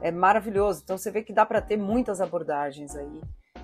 [0.00, 0.80] É maravilhoso.
[0.82, 3.20] Então você vê que dá para ter muitas abordagens aí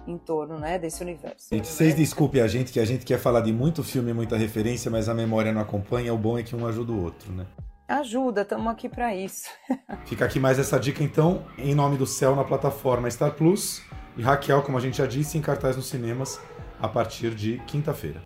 [0.06, 1.48] em torno né, desse universo.
[1.50, 4.90] Gente, vocês desculpem a gente, que a gente quer falar de muito filme, muita referência,
[4.90, 6.14] mas a memória não acompanha.
[6.14, 7.46] O bom é que um ajuda o outro, né?
[7.88, 9.48] Ajuda, estamos aqui para isso.
[10.06, 13.82] Fica aqui mais essa dica, então, em nome do céu, na plataforma Star Plus.
[14.16, 16.40] E Raquel, como a gente já disse, em cartaz nos cinemas
[16.80, 18.22] a partir de quinta-feira.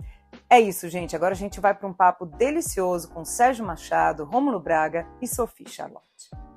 [0.48, 1.14] É isso, gente.
[1.14, 5.68] Agora a gente vai para um papo delicioso com Sérgio Machado, Rômulo Braga e Sophie
[5.68, 6.49] Charlotte.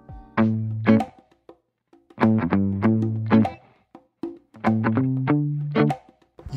[2.23, 2.72] thank you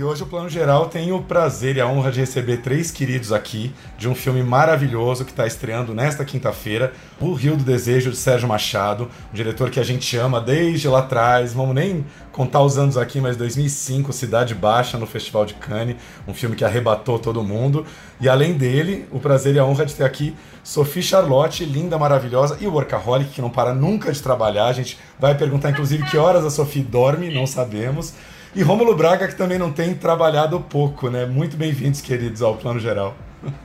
[0.06, 3.74] hoje o Plano Geral tem o prazer e a honra de receber três queridos aqui
[3.98, 8.46] de um filme maravilhoso que está estreando nesta quinta-feira, O Rio do Desejo, de Sérgio
[8.46, 12.96] Machado, um diretor que a gente ama desde lá atrás, vamos nem contar os anos
[12.96, 15.96] aqui, mas 2005, Cidade Baixa, no Festival de Cannes,
[16.28, 17.84] um filme que arrebatou todo mundo.
[18.20, 22.58] E além dele, o prazer e a honra de ter aqui Sophie Charlotte, linda, maravilhosa,
[22.60, 24.66] e o Workaholic, que não para nunca de trabalhar.
[24.66, 28.12] A gente vai perguntar, inclusive, que horas a Sophie dorme, não sabemos.
[28.56, 31.26] E Rômulo Braga, que também não tem trabalhado pouco, né?
[31.26, 33.14] Muito bem-vindos, queridos, ao Plano Geral.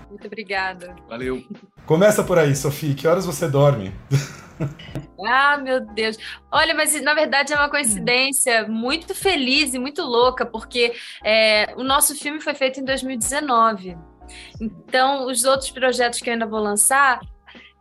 [0.09, 0.93] Muito obrigada.
[1.07, 1.41] Valeu.
[1.85, 2.93] Começa por aí, Sofia.
[2.93, 3.93] Que horas você dorme?
[5.25, 6.17] Ah, meu Deus.
[6.51, 11.83] Olha, mas na verdade é uma coincidência muito feliz e muito louca, porque é, o
[11.83, 13.97] nosso filme foi feito em 2019.
[14.59, 17.21] Então, os outros projetos que eu ainda vou lançar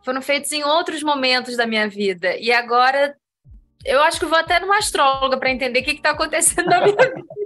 [0.03, 2.37] foram feitos em outros momentos da minha vida.
[2.37, 3.15] E agora
[3.85, 6.95] eu acho que vou até numa astróloga para entender o que está acontecendo na minha
[6.97, 7.41] vida.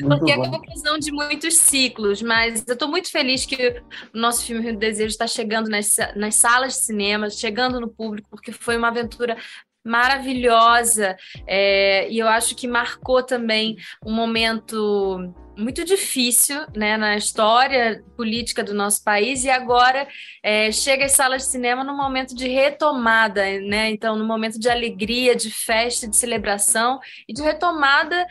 [0.00, 0.44] Porque bom.
[0.44, 3.82] é a conclusão de muitos ciclos, mas eu estou muito feliz que
[4.14, 7.88] o nosso filme Rio do Desejo está chegando nas, nas salas de cinema, chegando no
[7.88, 9.36] público, porque foi uma aventura
[9.84, 18.02] maravilhosa é, e eu acho que marcou também um momento muito difícil né, na história
[18.16, 20.08] política do nosso país e agora
[20.42, 23.90] é, chega às salas de cinema num momento de retomada, né?
[23.90, 28.26] Então, num momento de alegria, de festa, de celebração e de retomada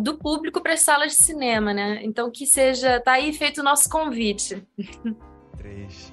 [0.00, 2.00] do público para as salas de cinema, né?
[2.02, 4.62] Então, que seja, tá aí feito o nosso convite.
[5.56, 6.12] Três.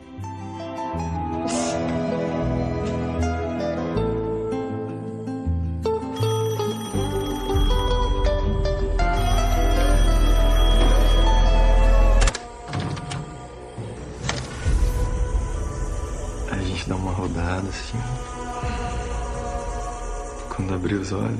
[17.69, 17.99] Assim.
[20.49, 21.39] Quando abrir os olhos.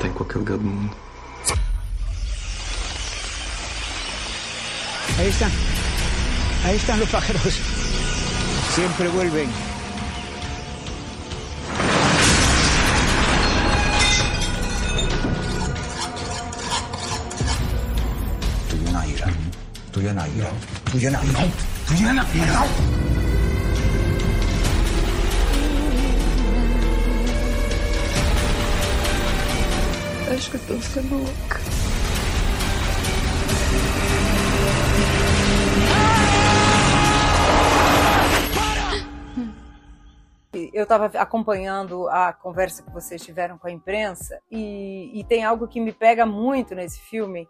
[0.00, 0.96] Tá em qualquer lugar do mundo.
[5.18, 5.50] Ahí están.
[6.64, 7.60] Ahí están los pájaros.
[8.74, 9.73] Siempre vuelven.
[30.34, 31.74] Acho que eu tô ficando louca.
[40.72, 45.68] eu estava acompanhando a conversa que vocês tiveram com a imprensa e, e, tem algo
[45.68, 47.48] que me pega muito nesse filme,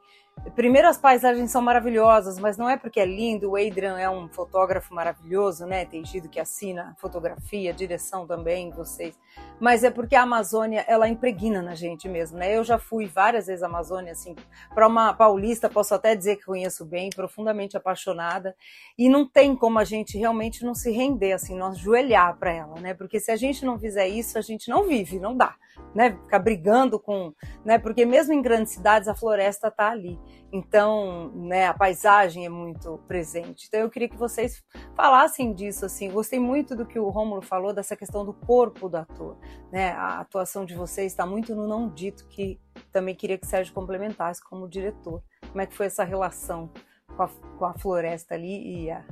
[0.54, 3.50] Primeiro, as paisagens são maravilhosas, mas não é porque é lindo.
[3.50, 5.84] O Adrian é um fotógrafo maravilhoso, né?
[5.84, 9.18] Tem Gido que assina fotografia, direção também, vocês.
[9.58, 12.56] Mas é porque a Amazônia, ela impregna na gente mesmo, né?
[12.56, 14.36] Eu já fui várias vezes à Amazônia, assim,
[14.72, 18.54] para uma paulista, posso até dizer que conheço bem, profundamente apaixonada.
[18.96, 22.80] E não tem como a gente realmente não se render, assim, não ajoelhar para ela,
[22.80, 22.94] né?
[22.94, 25.56] Porque se a gente não fizer isso, a gente não vive, não dá,
[25.94, 26.12] né?
[26.12, 27.32] Ficar brigando com,
[27.64, 27.78] né?
[27.78, 30.18] Porque mesmo em grandes cidades, a floresta tá ali.
[30.52, 33.66] Então, né, a paisagem é muito presente.
[33.66, 34.62] Então, eu queria que vocês
[34.94, 35.84] falassem disso.
[35.84, 39.37] Assim, gostei muito do que o Rômulo falou dessa questão do corpo do ator.
[39.72, 39.90] Né?
[39.92, 42.60] A atuação de vocês está muito no não dito, que
[42.92, 45.22] também queria que o Sérgio complementasse como diretor.
[45.48, 46.70] Como é que foi essa relação
[47.16, 49.04] com a, com a floresta ali e a,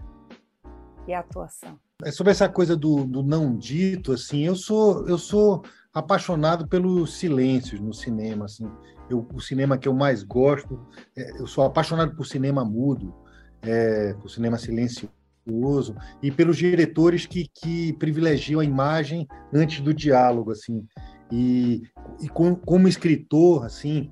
[1.07, 1.79] e a atuação?
[2.05, 7.15] É sobre essa coisa do, do não dito, assim, eu sou eu sou apaixonado pelos
[7.15, 8.69] silêncios no cinema, assim
[9.13, 10.81] eu, o cinema que eu mais gosto,
[11.17, 13.15] é, eu sou apaixonado por cinema mudo,
[13.63, 20.51] é, por cinema silencioso e pelos diretores que, que privilegiam a imagem antes do diálogo,
[20.51, 20.87] assim.
[21.31, 21.83] E,
[22.21, 24.11] e com, como escritor, assim,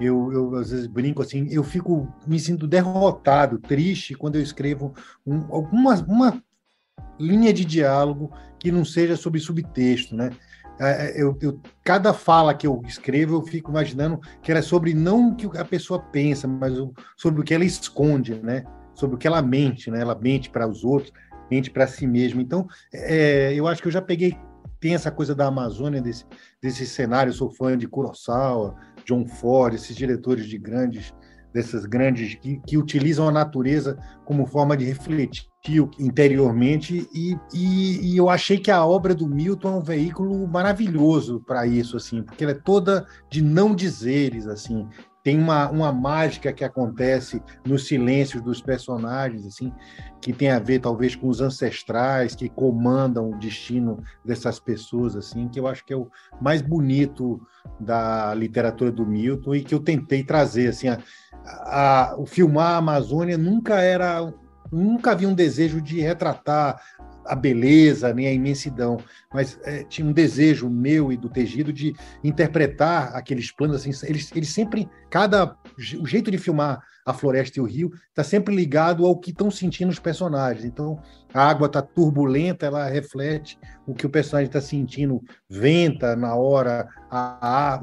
[0.00, 4.94] eu, eu, às vezes brinco assim, eu fico me sinto derrotado, triste quando eu escrevo
[5.26, 6.42] um, alguma uma
[7.18, 10.30] linha de diálogo que não seja sobre subtexto, né?
[10.78, 14.62] É, é, eu, eu, cada fala que eu escrevo, eu fico imaginando que ela é
[14.62, 16.74] sobre não o que a pessoa pensa, mas
[17.16, 18.64] sobre o que ela esconde, né?
[18.94, 20.00] Sobre o que ela mente, né?
[20.00, 21.12] Ela mente para os outros,
[21.50, 22.42] mente para si mesma.
[22.42, 24.36] Então, é, eu acho que eu já peguei
[24.78, 26.24] tem essa coisa da Amazônia desse,
[26.62, 27.30] desse cenário.
[27.30, 31.12] Eu sou fã de Kurosawa, John Ford, esses diretores de grandes
[31.56, 35.46] dessas grandes que, que utilizam a natureza como forma de refletir
[35.98, 41.42] interiormente e, e, e, eu achei que a obra do Milton é um veículo maravilhoso
[41.44, 44.86] para isso assim porque ela é toda de não dizeres assim
[45.26, 49.72] tem uma, uma mágica que acontece nos silêncios dos personagens assim
[50.20, 55.48] que tem a ver talvez com os ancestrais que comandam o destino dessas pessoas assim
[55.48, 56.08] que eu acho que é o
[56.40, 57.44] mais bonito
[57.80, 61.00] da literatura do Milton e que eu tentei trazer assim a,
[61.44, 64.32] a, o filmar a Amazônia nunca era
[64.70, 66.80] nunca havia um desejo de retratar
[67.26, 68.98] a beleza nem a imensidão,
[69.32, 73.90] mas é, tinha um desejo meu e do Tegido de interpretar aqueles planos assim.
[74.06, 75.56] Eles, eles sempre, cada
[76.00, 79.50] o jeito de filmar a floresta e o rio está sempre ligado ao que estão
[79.50, 80.64] sentindo os personagens.
[80.64, 81.00] Então,
[81.32, 86.88] a água está turbulenta, ela reflete o que o personagem está sentindo, venta na hora,
[87.10, 87.80] a, a,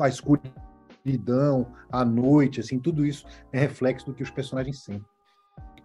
[0.00, 5.04] a escuridão, a noite, assim, tudo isso é reflexo do que os personagens sentem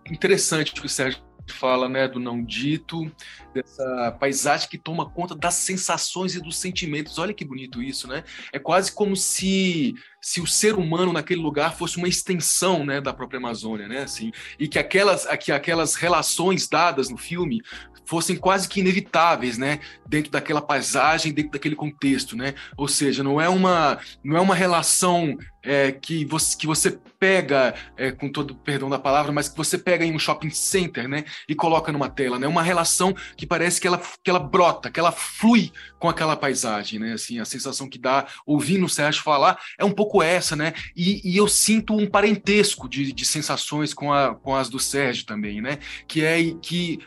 [0.09, 3.11] interessante o que o Sérgio fala, né, do não dito,
[3.53, 7.17] dessa paisagem que toma conta das sensações e dos sentimentos.
[7.17, 8.23] Olha que bonito isso, né?
[8.51, 13.11] É quase como se se o ser humano naquele lugar fosse uma extensão, né, da
[13.11, 17.61] própria Amazônia, né, assim, e que aquelas, que aquelas relações dadas no filme
[18.05, 22.53] fossem quase que inevitáveis, né, dentro daquela paisagem, dentro daquele contexto, né?
[22.75, 27.73] Ou seja, não é uma não é uma relação é, que, você, que você pega,
[27.95, 31.23] é, com todo perdão da palavra, mas que você pega em um shopping center, né,
[31.47, 32.47] e coloca numa tela, né?
[32.47, 36.99] Uma relação que parece que ela, que ela brota, que ela flui com aquela paisagem,
[36.99, 37.13] né?
[37.13, 40.73] Assim, a sensação que dá ouvindo o Sérgio falar é um pouco essa, né?
[40.95, 45.27] E, e eu sinto um parentesco de, de sensações com, a, com as do Sérgio
[45.27, 45.77] também, né?
[46.07, 46.99] Que é que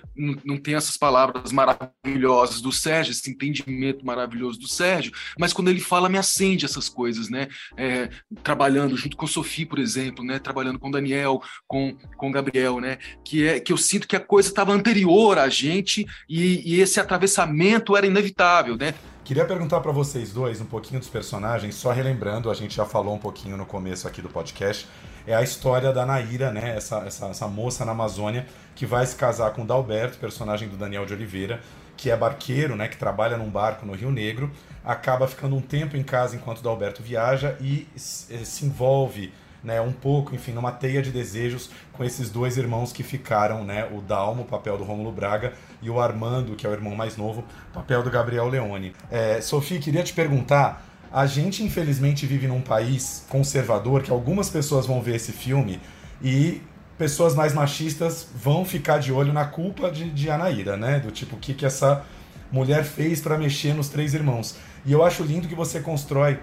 [0.45, 5.81] não tem essas palavras maravilhosas do Sérgio, esse entendimento maravilhoso do Sérgio, mas quando ele
[5.81, 7.49] fala me acende essas coisas, né?
[7.77, 8.09] É,
[8.45, 13.47] trabalhando junto com Sophie, por exemplo, né, trabalhando com Daniel, com com Gabriel, né, que
[13.47, 17.97] é que eu sinto que a coisa estava anterior a gente e, e, esse atravessamento
[17.97, 18.95] era inevitável, né?
[19.25, 23.15] Queria perguntar para vocês dois um pouquinho dos personagens, só relembrando, a gente já falou
[23.15, 24.87] um pouquinho no começo aqui do podcast,
[25.27, 29.17] é a história da Naira, né, essa, essa, essa moça na Amazônia que vai se
[29.17, 31.63] casar com o Dalberto, personagem do Daniel de Oliveira,
[31.97, 34.51] que é barqueiro, né, que trabalha num barco no Rio Negro,
[34.85, 39.33] acaba ficando um tempo em casa enquanto o Dalberto viaja e se envolve
[39.65, 43.89] né, um pouco, enfim, numa teia de desejos com esses dois irmãos que ficaram, né,
[43.91, 47.43] o Dalmo, papel do Rômulo Braga, e o Armando, que é o irmão mais novo,
[47.73, 48.93] papel do Gabriel Leone.
[49.11, 54.87] É, Sofia, queria te perguntar, a gente infelizmente vive num país conservador que algumas pessoas
[54.87, 55.81] vão ver esse filme
[56.23, 56.61] e
[56.99, 61.01] pessoas mais machistas vão ficar de olho na culpa de, de Anaíra, né?
[61.01, 62.05] Do tipo, o que, que essa
[62.51, 64.57] mulher fez para mexer nos três irmãos.
[64.85, 66.39] E eu acho lindo que você constrói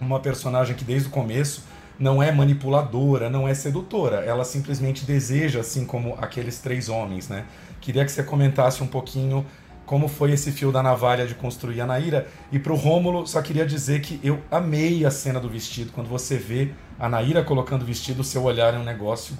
[0.00, 1.62] uma personagem que desde o começo
[1.98, 4.16] não é manipuladora, não é sedutora.
[4.16, 7.44] Ela simplesmente deseja, assim como aqueles três homens, né?
[7.80, 9.44] Queria que você comentasse um pouquinho
[9.86, 12.26] como foi esse fio da navalha de construir a Naíra.
[12.50, 15.92] E pro Rômulo, só queria dizer que eu amei a cena do vestido.
[15.92, 19.36] Quando você vê a Naíra colocando o vestido, o seu olhar é um negócio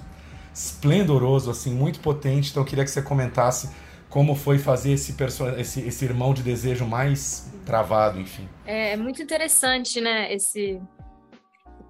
[0.53, 2.51] esplendoroso, assim, muito potente.
[2.51, 3.69] Então eu queria que você comentasse
[4.09, 5.15] como foi fazer esse,
[5.57, 8.47] esse, esse irmão de desejo mais travado, enfim.
[8.65, 10.79] É muito interessante, né, esse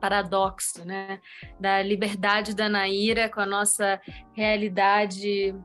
[0.05, 1.19] paradoxo, né,
[1.59, 3.99] da liberdade da Naira com a nossa
[4.33, 5.55] realidade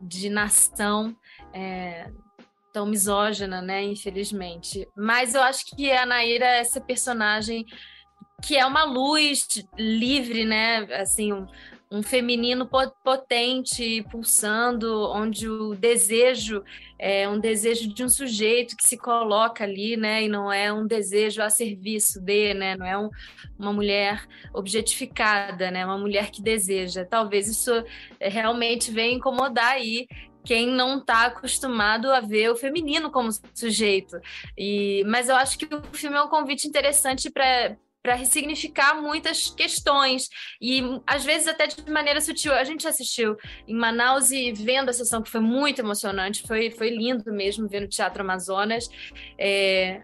[0.00, 1.14] de nação
[1.52, 2.10] é,
[2.72, 4.88] tão misógina, né, infelizmente.
[4.96, 7.66] Mas eu acho que a Naira é essa personagem
[8.42, 9.46] que é uma luz
[9.76, 11.46] livre, né, assim,
[11.90, 12.68] um feminino
[13.02, 16.62] potente, pulsando, onde o desejo
[16.98, 20.86] é um desejo de um sujeito que se coloca ali, né, e não é um
[20.86, 23.08] desejo a serviço de, né, não é um,
[23.58, 27.06] uma mulher objetificada, né, uma mulher que deseja.
[27.06, 27.72] Talvez isso
[28.20, 30.06] é, realmente venha incomodar aí
[30.44, 34.18] quem não está acostumado a ver o feminino como sujeito.
[34.56, 39.50] E, mas eu acho que o filme é um convite interessante para para ressignificar muitas
[39.50, 40.28] questões
[40.60, 42.52] e às vezes até de maneira sutil.
[42.52, 43.36] A gente assistiu
[43.66, 47.80] em Manaus e vendo a sessão que foi muito emocionante, foi, foi lindo mesmo ver
[47.80, 48.88] no Teatro Amazonas.
[49.38, 50.02] É,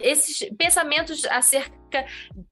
[0.00, 2.06] esses pensamentos acerca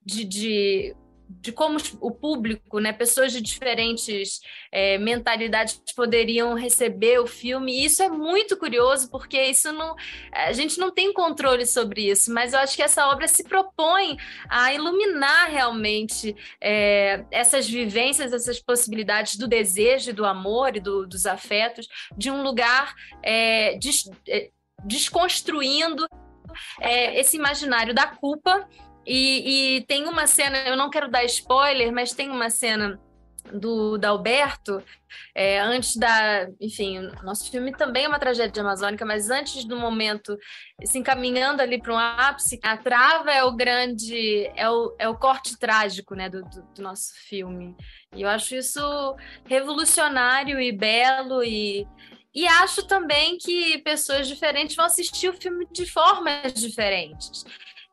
[0.05, 0.97] de, de
[1.29, 7.73] de como o público, né, pessoas de diferentes é, mentalidades poderiam receber o filme.
[7.73, 9.95] E isso é muito curioso, porque isso não,
[10.33, 14.17] a gente não tem controle sobre isso, mas eu acho que essa obra se propõe
[14.49, 21.27] a iluminar realmente é, essas vivências, essas possibilidades do desejo, do amor e do, dos
[21.27, 24.51] afetos, de um lugar é, des, é,
[24.85, 26.07] desconstruindo
[26.81, 28.69] é, esse imaginário da culpa
[29.07, 33.01] e, e, tem uma cena, eu não quero dar spoiler, mas tem uma cena
[33.53, 34.83] do Dalberto,
[35.35, 36.49] é, antes da.
[36.61, 40.37] Enfim, nosso filme também é uma tragédia amazônica, mas antes do momento,
[40.85, 44.51] se encaminhando ali para um ápice, a trava é o grande.
[44.57, 47.77] é o, é o corte trágico né, do, do, do nosso filme.
[48.15, 48.81] E eu acho isso
[49.47, 51.87] revolucionário e belo e.
[52.35, 57.45] E acho também que pessoas diferentes vão assistir o filme de formas diferentes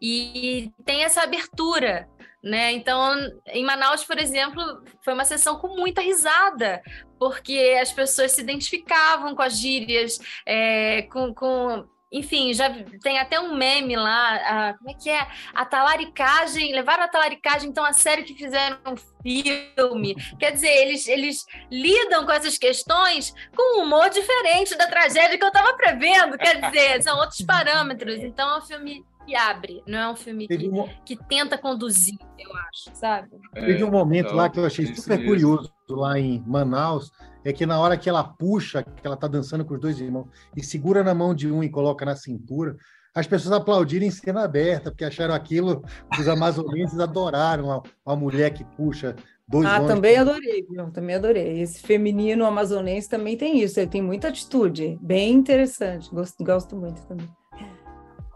[0.02, 2.08] e tem essa abertura.
[2.44, 2.74] Né?
[2.74, 3.16] Então,
[3.48, 4.62] em Manaus, por exemplo,
[5.02, 6.82] foi uma sessão com muita risada,
[7.18, 12.70] porque as pessoas se identificavam com as gírias, é, com, com enfim, já
[13.02, 15.28] tem até um meme lá, a, como é que é?
[15.52, 20.16] A talaricagem, levaram a talaricagem, então, a série que fizeram um filme.
[20.38, 25.44] Quer dizer, eles, eles lidam com essas questões com um humor diferente da tragédia que
[25.44, 26.38] eu estava prevendo.
[26.38, 28.20] Quer dizer, são outros parâmetros.
[28.20, 30.88] Então, é um filme que abre, não é um filme que, um...
[31.06, 33.30] que, tenta conduzir, eu acho, sabe?
[33.56, 35.32] É, Teve um momento então, lá que eu achei super mesmo.
[35.32, 37.12] curioso, lá em Manaus,
[37.44, 40.28] é que na hora que ela puxa, que ela tá dançando com os dois irmãos,
[40.56, 42.76] e segura na mão de um e coloca na cintura,
[43.16, 45.84] as pessoas aplaudiram em cena aberta, porque acharam aquilo,
[46.20, 49.16] os amazonenses adoraram a, a mulher que puxa
[49.48, 50.90] dois Ah, também adorei, viu?
[50.92, 51.62] Também adorei.
[51.62, 56.10] Esse feminino amazonense também tem isso, ele tem muita atitude, bem interessante.
[56.10, 57.30] Gosto, gosto muito também.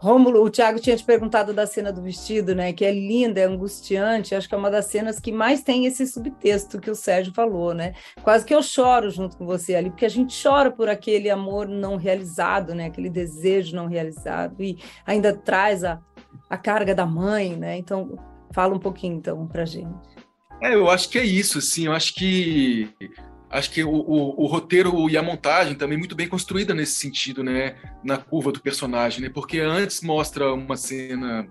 [0.00, 2.72] Rômulo, o Thiago tinha te perguntado da cena do vestido, né?
[2.72, 4.32] Que é linda, é angustiante.
[4.32, 7.74] Acho que é uma das cenas que mais tem esse subtexto que o Sérgio falou,
[7.74, 7.94] né?
[8.22, 11.66] Quase que eu choro junto com você ali, porque a gente chora por aquele amor
[11.66, 12.86] não realizado, né?
[12.86, 16.00] Aquele desejo não realizado e ainda traz a,
[16.48, 17.76] a carga da mãe, né?
[17.76, 18.16] Então,
[18.54, 20.08] fala um pouquinho então pra gente.
[20.62, 22.88] É, eu acho que é isso, assim, eu acho que
[23.50, 27.42] acho que o, o, o, roteiro e a montagem também muito bem construída nesse sentido,
[27.42, 31.48] né, na curva do personagem, né, porque antes mostra uma cena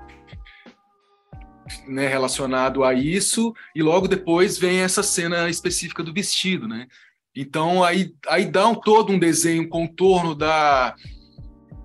[1.87, 6.87] né, relacionado a isso e logo depois vem essa cena específica do vestido, né,
[7.35, 10.95] então aí, aí dá um, todo um desenho, um contorno da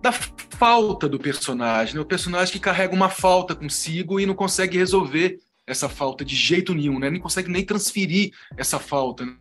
[0.02, 4.76] da falta do personagem, né, o personagem que carrega uma falta consigo e não consegue
[4.76, 7.08] resolver essa falta de jeito nenhum, né?
[7.08, 9.36] Nem consegue nem transferir essa falta, né?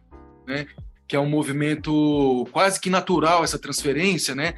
[1.07, 4.53] Que é um movimento quase que natural essa transferência, né?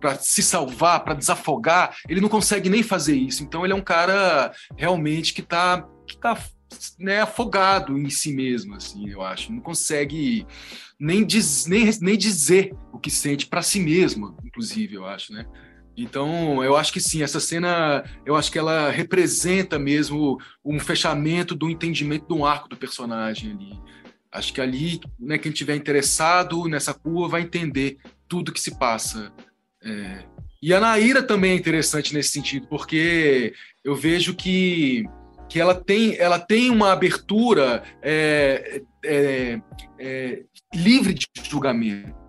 [0.00, 3.42] Para se salvar, para desafogar, ele não consegue nem fazer isso.
[3.42, 6.38] Então ele é um cara realmente que está que tá,
[6.98, 9.52] né, afogado em si mesmo, assim, eu acho.
[9.52, 10.46] Não consegue
[10.98, 15.46] nem, diz, nem, nem dizer o que sente para si mesmo, inclusive, eu acho, né?
[15.96, 21.54] Então, eu acho que sim, essa cena, eu acho que ela representa mesmo um fechamento
[21.54, 23.80] do entendimento de um arco do personagem ali.
[24.34, 29.32] Acho que ali, né, quem tiver interessado nessa curva vai entender tudo que se passa.
[29.80, 30.24] É...
[30.60, 33.54] E a Naira também é interessante nesse sentido, porque
[33.84, 35.04] eu vejo que,
[35.48, 39.60] que ela, tem, ela tem uma abertura é, é,
[39.98, 40.42] é
[40.74, 42.24] livre de julgamento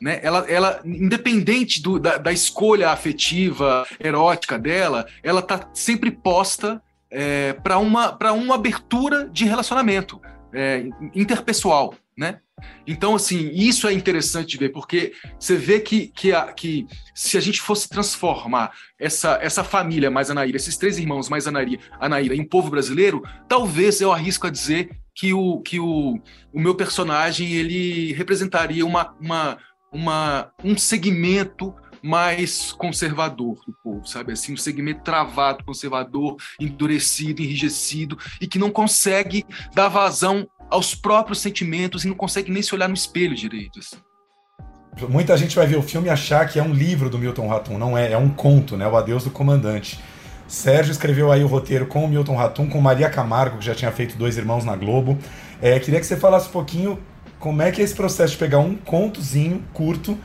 [0.00, 0.20] né?
[0.22, 7.54] Ela, ela independente do, da, da, escolha afetiva, erótica dela, ela tá sempre posta é,
[7.54, 10.20] para uma, uma abertura de relacionamento
[10.54, 10.84] é,
[11.14, 12.40] interpessoal, né?
[12.86, 17.36] Então, assim, isso é interessante de ver, porque você vê que, que, a, que se
[17.36, 21.50] a gente fosse transformar essa, essa família mais a Naira, esses três irmãos mais a
[21.50, 26.20] Naira, a Naira em povo brasileiro, talvez eu arrisco a dizer que o, que o,
[26.52, 29.58] o meu personagem ele representaria uma, uma,
[29.92, 31.74] uma, um segmento
[32.04, 34.34] mais conservador do povo, sabe?
[34.34, 41.40] Assim, um segmento travado, conservador, endurecido, enrijecido e que não consegue dar vazão aos próprios
[41.40, 43.78] sentimentos e não consegue nem se olhar no espelho direito.
[43.78, 43.96] Assim.
[45.08, 47.78] Muita gente vai ver o filme e achar que é um livro do Milton Ratum,
[47.78, 48.86] não é, é um conto, né?
[48.86, 49.98] O Adeus do Comandante.
[50.46, 53.90] Sérgio escreveu aí o roteiro com o Milton Ratum, com Maria Camargo, que já tinha
[53.90, 55.18] feito Dois Irmãos na Globo.
[55.62, 56.98] É, queria que você falasse um pouquinho
[57.38, 60.18] como é que é esse processo de pegar um contozinho curto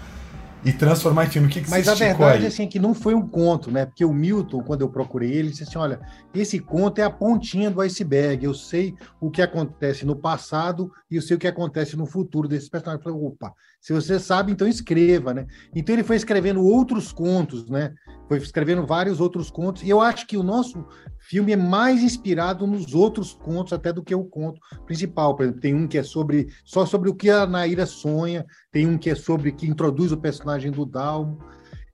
[0.63, 1.47] e transformar em filme?
[1.47, 3.85] O que, que Mas a verdade assim, é que não foi um conto, né?
[3.85, 5.99] Porque o Milton, quando eu procurei ele, disse assim: olha,
[6.33, 8.43] esse conto é a pontinha do iceberg.
[8.43, 12.47] Eu sei o que acontece no passado e eu sei o que acontece no futuro
[12.47, 13.05] desses personagens.
[13.05, 15.47] Eu falei, opa, se você sabe, então escreva, né?
[15.73, 17.93] Então ele foi escrevendo outros contos, né?
[18.27, 19.83] Foi escrevendo vários outros contos.
[19.83, 20.85] E eu acho que o nosso
[21.17, 25.35] filme é mais inspirado nos outros contos até do que o conto principal.
[25.35, 28.85] Por exemplo, tem um que é sobre só sobre o que a Naira sonha, tem
[28.85, 31.39] um que é sobre que introduz o personagem do Dalmo.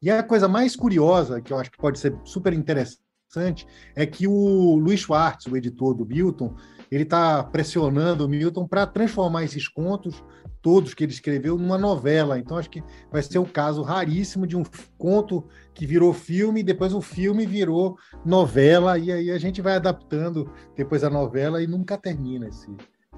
[0.02, 4.28] E a coisa mais curiosa, que eu acho que pode ser super interessante, é que
[4.28, 6.56] o Luiz Schwartz, o editor do Milton,
[6.92, 10.24] ele está pressionando o Milton para transformar esses contos
[10.66, 12.40] todos que ele escreveu numa novela.
[12.40, 14.64] Então acho que vai ser o caso raríssimo de um
[14.98, 20.52] conto que virou filme, depois o filme virou novela e aí a gente vai adaptando
[20.76, 22.68] depois a novela e nunca termina esse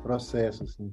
[0.03, 0.91] processo assim.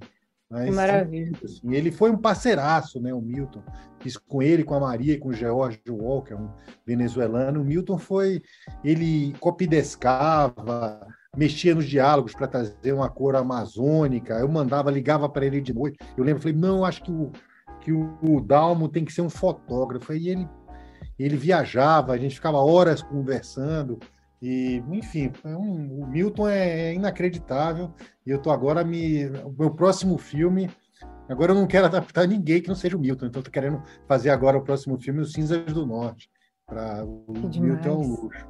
[0.48, 1.32] Mas, que maravilha.
[1.42, 3.64] Assim, ele foi um parceiraço, né, o Milton.
[3.98, 6.50] Fiz com ele, com a Maria e com o George Walker, um
[6.86, 7.62] venezuelano.
[7.62, 8.40] O Milton foi,
[8.84, 11.04] ele copidescava,
[11.36, 14.34] mexia nos diálogos para trazer uma cor amazônica.
[14.34, 15.98] Eu mandava, ligava para ele de noite.
[16.16, 17.32] Eu lembro, falei, não, acho que o,
[17.80, 20.12] que o, Dalmo tem que ser um fotógrafo.
[20.12, 20.48] E ele,
[21.18, 23.98] ele viajava, a gente ficava horas conversando.
[24.40, 27.92] E, enfim, um, o Milton é, é inacreditável.
[28.26, 29.26] E eu tô agora me.
[29.26, 30.70] O meu próximo filme.
[31.28, 34.28] Agora eu não quero adaptar ninguém que não seja o Milton, então estou querendo fazer
[34.28, 36.28] agora o próximo filme, Os Cinzas do Norte.
[36.66, 38.46] Pra, o Milton é um luxo.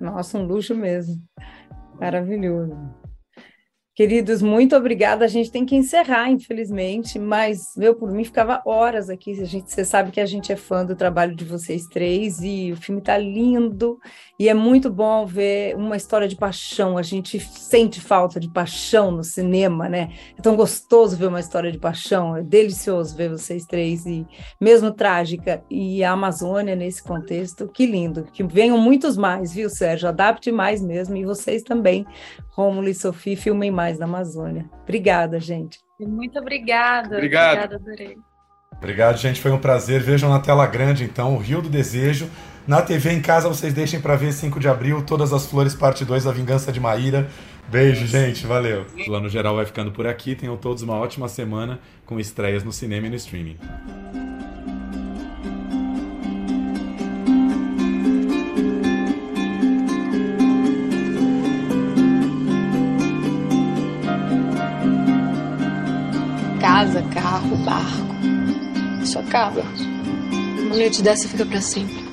[0.00, 1.22] Nossa, um luxo mesmo.
[1.98, 3.03] Maravilhoso.
[3.94, 5.24] Queridos, muito obrigada.
[5.24, 9.40] A gente tem que encerrar, infelizmente, mas eu, por mim, ficava horas aqui.
[9.40, 12.72] A gente, você sabe que a gente é fã do trabalho de vocês três e
[12.72, 14.00] o filme está lindo
[14.36, 16.98] e é muito bom ver uma história de paixão.
[16.98, 20.12] A gente sente falta de paixão no cinema, né?
[20.36, 24.26] É tão gostoso ver uma história de paixão, é delicioso ver vocês três e
[24.60, 27.68] mesmo trágica e a Amazônia nesse contexto.
[27.68, 28.24] Que lindo.
[28.24, 30.08] Que venham muitos mais, viu, Sérgio?
[30.08, 32.04] Adapte mais mesmo e vocês também,
[32.54, 34.70] Rômulo e Sofia, filmem mais da Amazônia.
[34.82, 35.80] Obrigada, gente.
[35.98, 37.16] Muito obrigada.
[37.16, 37.74] Obrigado.
[37.74, 38.16] Obrigada, adorei.
[38.76, 39.40] Obrigado, gente.
[39.40, 40.00] Foi um prazer.
[40.00, 42.28] Vejam na tela grande, então, o Rio do Desejo.
[42.66, 46.04] Na TV em casa, vocês deixem para ver 5 de abril, Todas as Flores, parte
[46.04, 47.28] 2, A Vingança de Maíra.
[47.68, 48.46] Beijo, gente.
[48.46, 48.86] Valeu.
[48.98, 50.34] O Plano Geral vai ficando por aqui.
[50.34, 53.58] Tenham todos uma ótima semana com estreias no cinema e no streaming.
[66.84, 68.14] Casa, carro, barco.
[69.02, 69.62] Isso acaba.
[70.66, 72.03] Uma noite dessa fica para sempre.